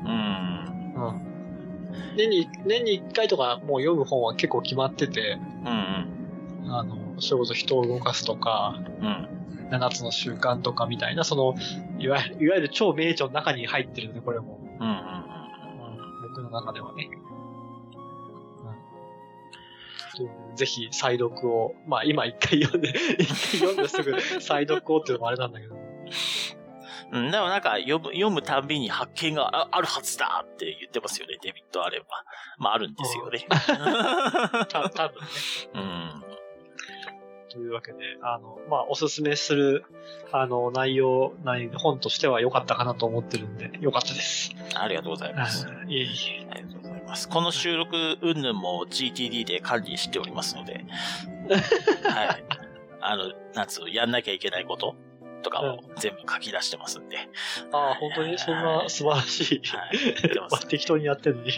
[0.04, 0.62] うん。
[0.94, 2.16] うん。
[2.16, 6.06] 年に、年に1回とかもう読む本は結構決まってて、うん。
[6.68, 9.28] あの、それこそ人を動かすとか、うん。
[9.72, 11.54] 7つの習慣とかみたいな、その、
[11.98, 14.60] いわゆる、いわゆる超名著の中に入ってるので、これも。
[14.80, 14.88] うん。
[14.88, 16.22] うん。
[16.28, 17.08] 僕の中ではね。
[20.20, 25.74] うん、ぜひ、再読を、まあ今一回読んで、 一回読んですぐ再読をっていうのもあれなんだけど。
[27.12, 32.06] うん、でもなんか読む、読むたんびに発見がああるはずだって言ってますよね、デビッド・アレンは。
[32.58, 33.46] まああるんですよね。
[33.48, 35.26] た多分ね。
[35.74, 36.31] うん。
[37.52, 39.84] というわけで、あの、まあおすすめする、
[40.32, 44.54] あの、内容、内本としては良かったかなと思ってるんで、良かったです。
[44.74, 45.66] ありがとうございます。
[45.66, 46.08] あいえい
[46.40, 46.48] え。
[46.50, 47.28] ありがとうございます。
[47.28, 50.84] この収録云々も GTD で管理しておりますので、
[52.08, 52.44] はい。
[53.00, 54.96] あの、なんつうの、やんなきゃいけないこと
[55.42, 57.18] とかを全部書き出してますんで、
[57.72, 59.62] ああ、本当にそんな素晴らしい。
[59.66, 60.50] はい。
[60.50, 60.66] ます。
[60.68, 61.50] 適当にやってるのに。
[61.50, 61.52] え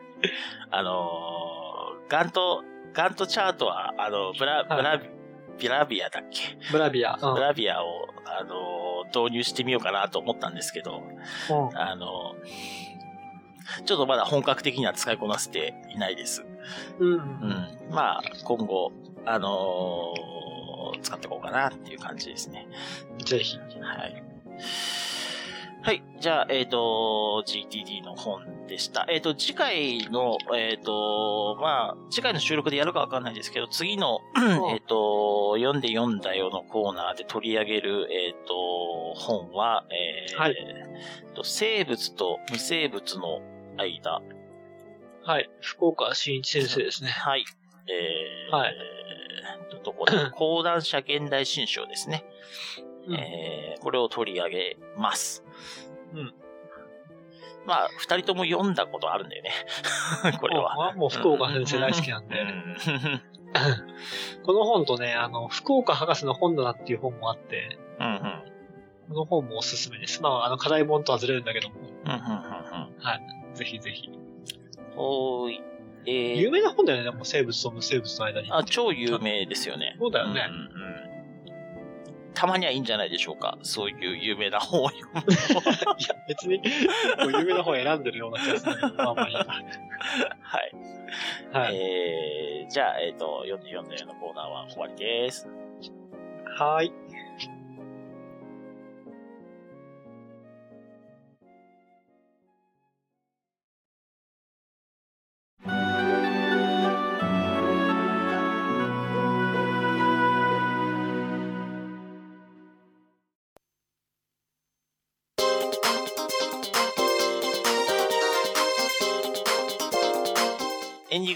[0.00, 0.04] ー
[0.70, 1.64] あのー
[2.08, 5.00] ガント、ガントチャートは、あの、ブラ、ブラ、
[5.58, 6.58] ビラビアだっけ？
[6.72, 7.18] ブラビア。
[7.20, 11.02] うんブラビアを、あの、導入してみようかなと思ったんですけど、
[11.50, 12.34] うんあの、
[13.84, 16.44] ちょっとまだ本格的には使いこなせていないです。
[16.98, 17.16] うんう。
[17.18, 17.78] ん。
[17.90, 18.92] まあ、今後、
[19.26, 20.34] あのー
[21.02, 22.68] 使っていこうかなっていう感じですね。
[23.24, 23.58] ぜひ。
[23.58, 23.64] は
[24.06, 24.22] い。
[25.84, 26.02] はい。
[26.18, 29.04] じゃあ、えっ、と、GTD の本でした。
[29.10, 34.20] えっ、と、次回の、えっ、と、まあ、次回の収録でやるかわかんないですけど、次の、
[34.72, 40.56] えっと、読んで読んだよのコーナーで取り上げる、えっ、と、本は、えーはい
[41.34, 43.42] と生物と無生物の
[43.76, 44.22] 間。
[45.24, 45.50] はい。
[45.60, 47.10] 福岡新一先生ですね。
[47.10, 47.44] はい。
[47.88, 48.74] えー、はい
[49.70, 50.30] とどこだ？
[50.32, 52.24] 講談社現代新書ですね。
[53.06, 55.43] うんえーこれを取り上げます。
[56.14, 56.34] うん。
[57.66, 59.50] まあ、二人とも読んだことあるんだよね。
[60.40, 60.76] これは。
[60.76, 60.92] は。
[60.94, 62.40] もう福岡先生大好きなんで。
[62.40, 63.22] うん
[64.44, 68.42] この本とね、あの、福岡博士の本棚っていう本もあって、うんうん。
[69.08, 70.22] この本もおすすめです。
[70.22, 74.08] まあ、あの、課題本とはずれるんだけども、うんうんうんぜひぜひ。
[74.08, 74.94] うん。
[74.96, 75.62] ほーい。
[76.06, 78.48] えー有名な本だよね、でも生物と無生物の間に。
[78.50, 79.96] あ、超有名ですよね。
[80.00, 80.46] そうだよね。
[80.48, 81.13] うんうんうん
[82.34, 83.56] たまにはいいんじゃないでしょうか。
[83.62, 85.20] そういう有名な本を読む。
[85.98, 86.60] いや、別に、
[87.38, 89.46] 有名な本選んでるような気がするんだけど、 まあまあいいや。
[90.42, 90.72] はい。
[91.52, 91.76] はい。
[91.76, 95.48] えー、じゃあ、えっ、と、読んで読んだよのコーナーは終わりです。
[96.58, 97.03] はーい。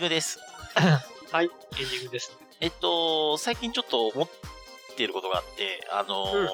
[0.09, 0.41] グです。
[1.31, 1.45] はい。
[1.45, 2.37] エンディングですね。
[2.61, 4.29] えっと、最近ちょっと思っ
[4.97, 6.49] ていることがあって、あのーうん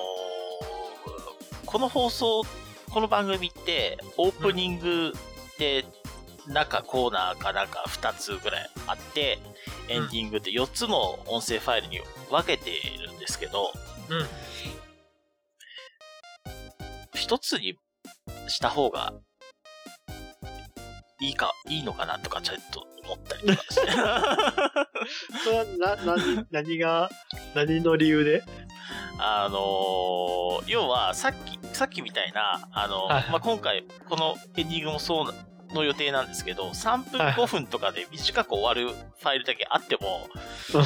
[1.66, 2.44] この放送、
[2.92, 5.12] この番組って、オープニング
[5.58, 5.84] で、
[6.46, 9.40] 中コーナーかなんか2つぐらいあって、
[9.88, 12.00] エンディングって4つの音声ファイルに
[12.30, 13.72] 分けているんですけど、
[14.08, 14.28] うん。
[17.14, 17.76] 一つに
[18.46, 19.14] した方が
[21.20, 23.90] いいか、いいのかなとかちょっと思ったりとかして。
[25.44, 27.08] それは、な、何、何が、
[27.54, 28.42] 何の理由で？
[29.18, 33.30] あのー要はさっき、さっきみたいな、あのはいはい。
[33.30, 35.32] まあ、今回、このエンディングもそうな
[35.72, 40.28] の予定なんですけど、3分はい5分とかで短く終わるファイルだけあっても、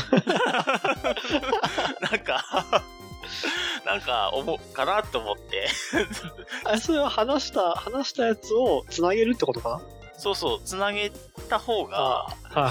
[2.00, 2.44] なんか、
[3.86, 5.68] なんか思うかなと思って、
[6.64, 9.97] あ、それは話した、話したやつを繋げるってことかな？
[10.18, 11.10] そうそう、つなげ
[11.48, 12.70] た方が、はいは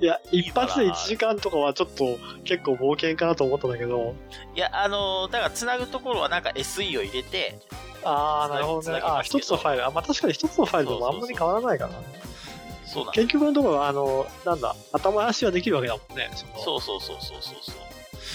[0.00, 0.04] い。
[0.04, 4.14] いや、一発で1時間とかはちょっと結構冒険かなと思ったんだけど。
[4.54, 7.58] いや、あのーだからつなぐところはなんか SE を入れて、
[8.04, 9.00] ああ、なるほどね。
[9.02, 9.86] あ一つのファイル。
[9.86, 11.94] あ、まあ確かに一つのファイルでもあんまり変わらないかな。
[12.84, 16.30] そうなん結局のところは、あの、なんだ、頭出しはできるわけだもんね。
[16.64, 17.74] そうそうそうそうそうそう。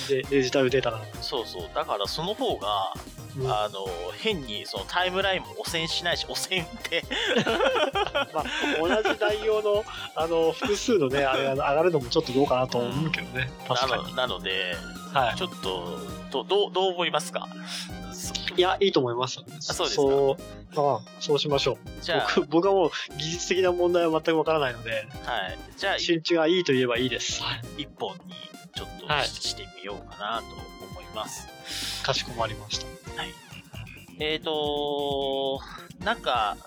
[0.08, 1.12] でデジタルデータなので。
[1.22, 1.70] そうそう。
[1.74, 2.94] だからその方が、
[3.38, 3.86] うんあの、
[4.18, 7.04] 変にそのタイムラインも汚染しないし、汚染って、
[8.34, 8.46] まあ、
[8.80, 9.84] 同じ内容の、
[10.16, 13.50] あの、複数のね、 あれが上がるのもちょっとどうかなと思うけどね。
[13.68, 14.04] 確かに。
[14.16, 14.76] なのなので、
[15.14, 16.00] はちょっと、
[16.32, 17.48] どどう、どう思いますか？
[18.14, 18.60] そい。
[18.60, 19.40] いや、いいと思います。
[19.70, 21.78] あそうですかそう、まあ、そうしましょう。
[22.02, 25.58] じゃ僕僕はもう技術的な問題は全くわからないので、あ、はい。
[25.78, 27.42] じゃあ、い新地がいいと言えばいいです。
[27.42, 27.84] はい。
[27.84, 28.34] 一本に
[28.76, 30.46] ちょっとはいしてみようかなと
[30.86, 31.48] 思います。
[32.04, 32.86] かしこまりました。
[34.20, 35.60] えーと
[36.04, 36.58] なんか、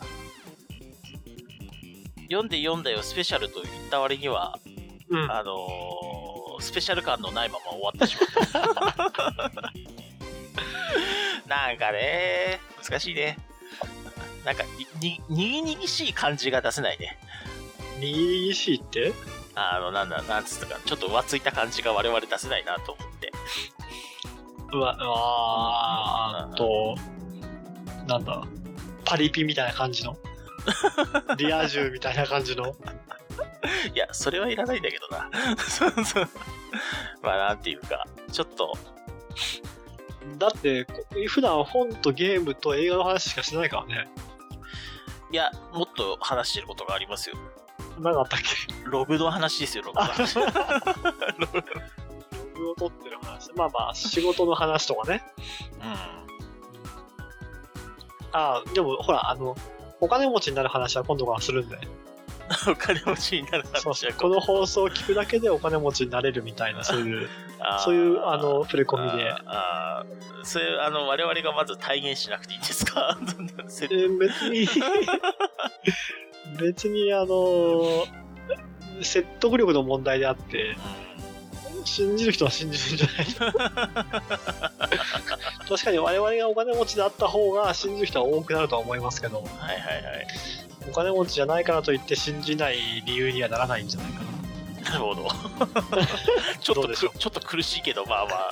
[2.25, 4.59] 読んで読んだよスペシャルと言った割には、
[5.09, 5.31] うん。
[5.31, 8.63] あのースペシャル感のないまま終わってしまった。
[11.49, 13.37] なんかね、難しいね。
[14.45, 14.63] なんか
[15.01, 17.19] に、に、にぎにぎしい感じが出せないね。
[17.99, 19.13] にぎにぎしいって？
[19.57, 23.33] あの、なんだ、なんつったか、ちょっと浮ついた感じが我々出せないなと思って。
[24.73, 26.97] うわ、うわーあと、
[28.07, 28.43] なんだ、
[29.05, 30.16] パリピみたいな感じの？
[31.37, 32.74] リア充みたいな感じの？
[33.95, 35.31] いや、それはいらないんだけどな。
[35.59, 36.28] そうそう。
[37.23, 38.77] まあ、なんていうか、ちょっと、
[40.39, 44.09] だって、こ普段本とゲームと映画の話しかしてないからね。
[45.31, 47.37] いや、もっと話してることがありますよ。
[47.99, 48.47] 何かあったっけ？
[48.91, 50.35] ログの話ですよ、ログの話。
[50.37, 50.62] ログロ
[52.57, 53.53] グを取ってる話。
[53.55, 55.23] まあまあ、仕事の話とかね。
[55.81, 55.93] うん。
[58.33, 59.57] ああ、でもほら、あの、
[60.01, 61.79] お金持ちになる話は今度からするんで。
[62.71, 67.29] お金持ちになるそうそう話はこの放送を聞くだけでお金持ちになれるみたいな、そういう、
[67.83, 69.31] そういう、あの、触れ込みで。
[69.33, 73.16] あーあーそれ、あの、我々がまず体現しなくていいんですか？
[73.69, 74.66] せえー別に、
[76.59, 78.05] 別に、あの、
[79.03, 80.77] 説得力の問題であって、
[81.85, 83.27] 信じる人は信じるんじゃない
[85.69, 90.27] 確かに我々がお金持ちであった方が信じる人は多くなるとは思いますけど、はいはいはい。
[90.89, 94.25] お金持ちじゃないからといって信じない理由にはならないんじゃないかな。
[94.91, 95.29] なるほど。
[96.61, 98.51] ちょっとちょっと苦しいけど、まあまあ、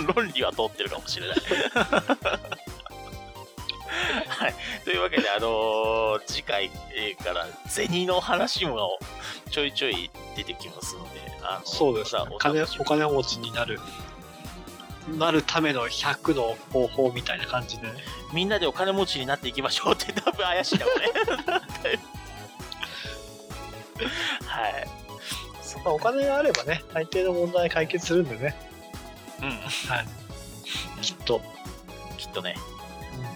[0.14, 1.36] 論理は通ってるかもしれない。
[4.28, 4.54] はい。
[4.84, 8.98] というわけで、あのー次回えーから、銭の話も
[9.50, 12.22] ちょいちょい出てきますので、あのそうですね。
[12.30, 13.80] お金お金持ちになる、
[15.16, 17.88] なるための100の方法みたいな感じで。
[18.32, 21.06] みんなでお金持ちになっていきましょうって多分怪しいだろうね。
[24.46, 24.88] はい。
[25.62, 28.56] そまあ、お金があればね、大抵の問題解決するんでね。
[29.40, 29.48] うん。
[29.48, 29.54] は
[30.02, 30.06] い。
[31.02, 31.40] きっと。
[32.16, 32.56] きっとね、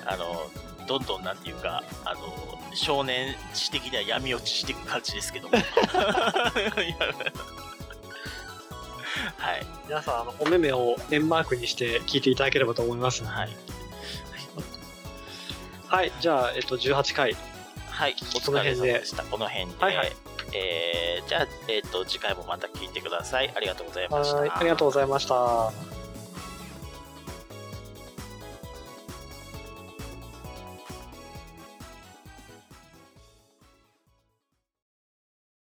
[0.07, 0.51] あの、
[0.87, 2.21] どんどんなんていうか、あの、
[2.75, 5.55] 少年史的には闇落ちしていく感じですけども。
[9.37, 9.67] はい。
[9.87, 13.25] 皆さん、あの、お目目を円マークにして聞いていただければと思います。
[13.25, 13.51] はい。
[15.89, 16.13] はい。
[16.21, 17.37] じゃあ、えっと、18回。
[17.91, 18.17] はい。
[18.35, 19.23] お疲れ様でした。
[19.25, 19.85] この辺で。
[19.85, 20.13] はいはい
[20.55, 23.51] えーじゃあ、えっ、と、次回もまた聞いてください。
[23.57, 24.37] ありがとうございました。
[24.37, 24.51] はい。
[24.51, 26.02] ありがとうございました。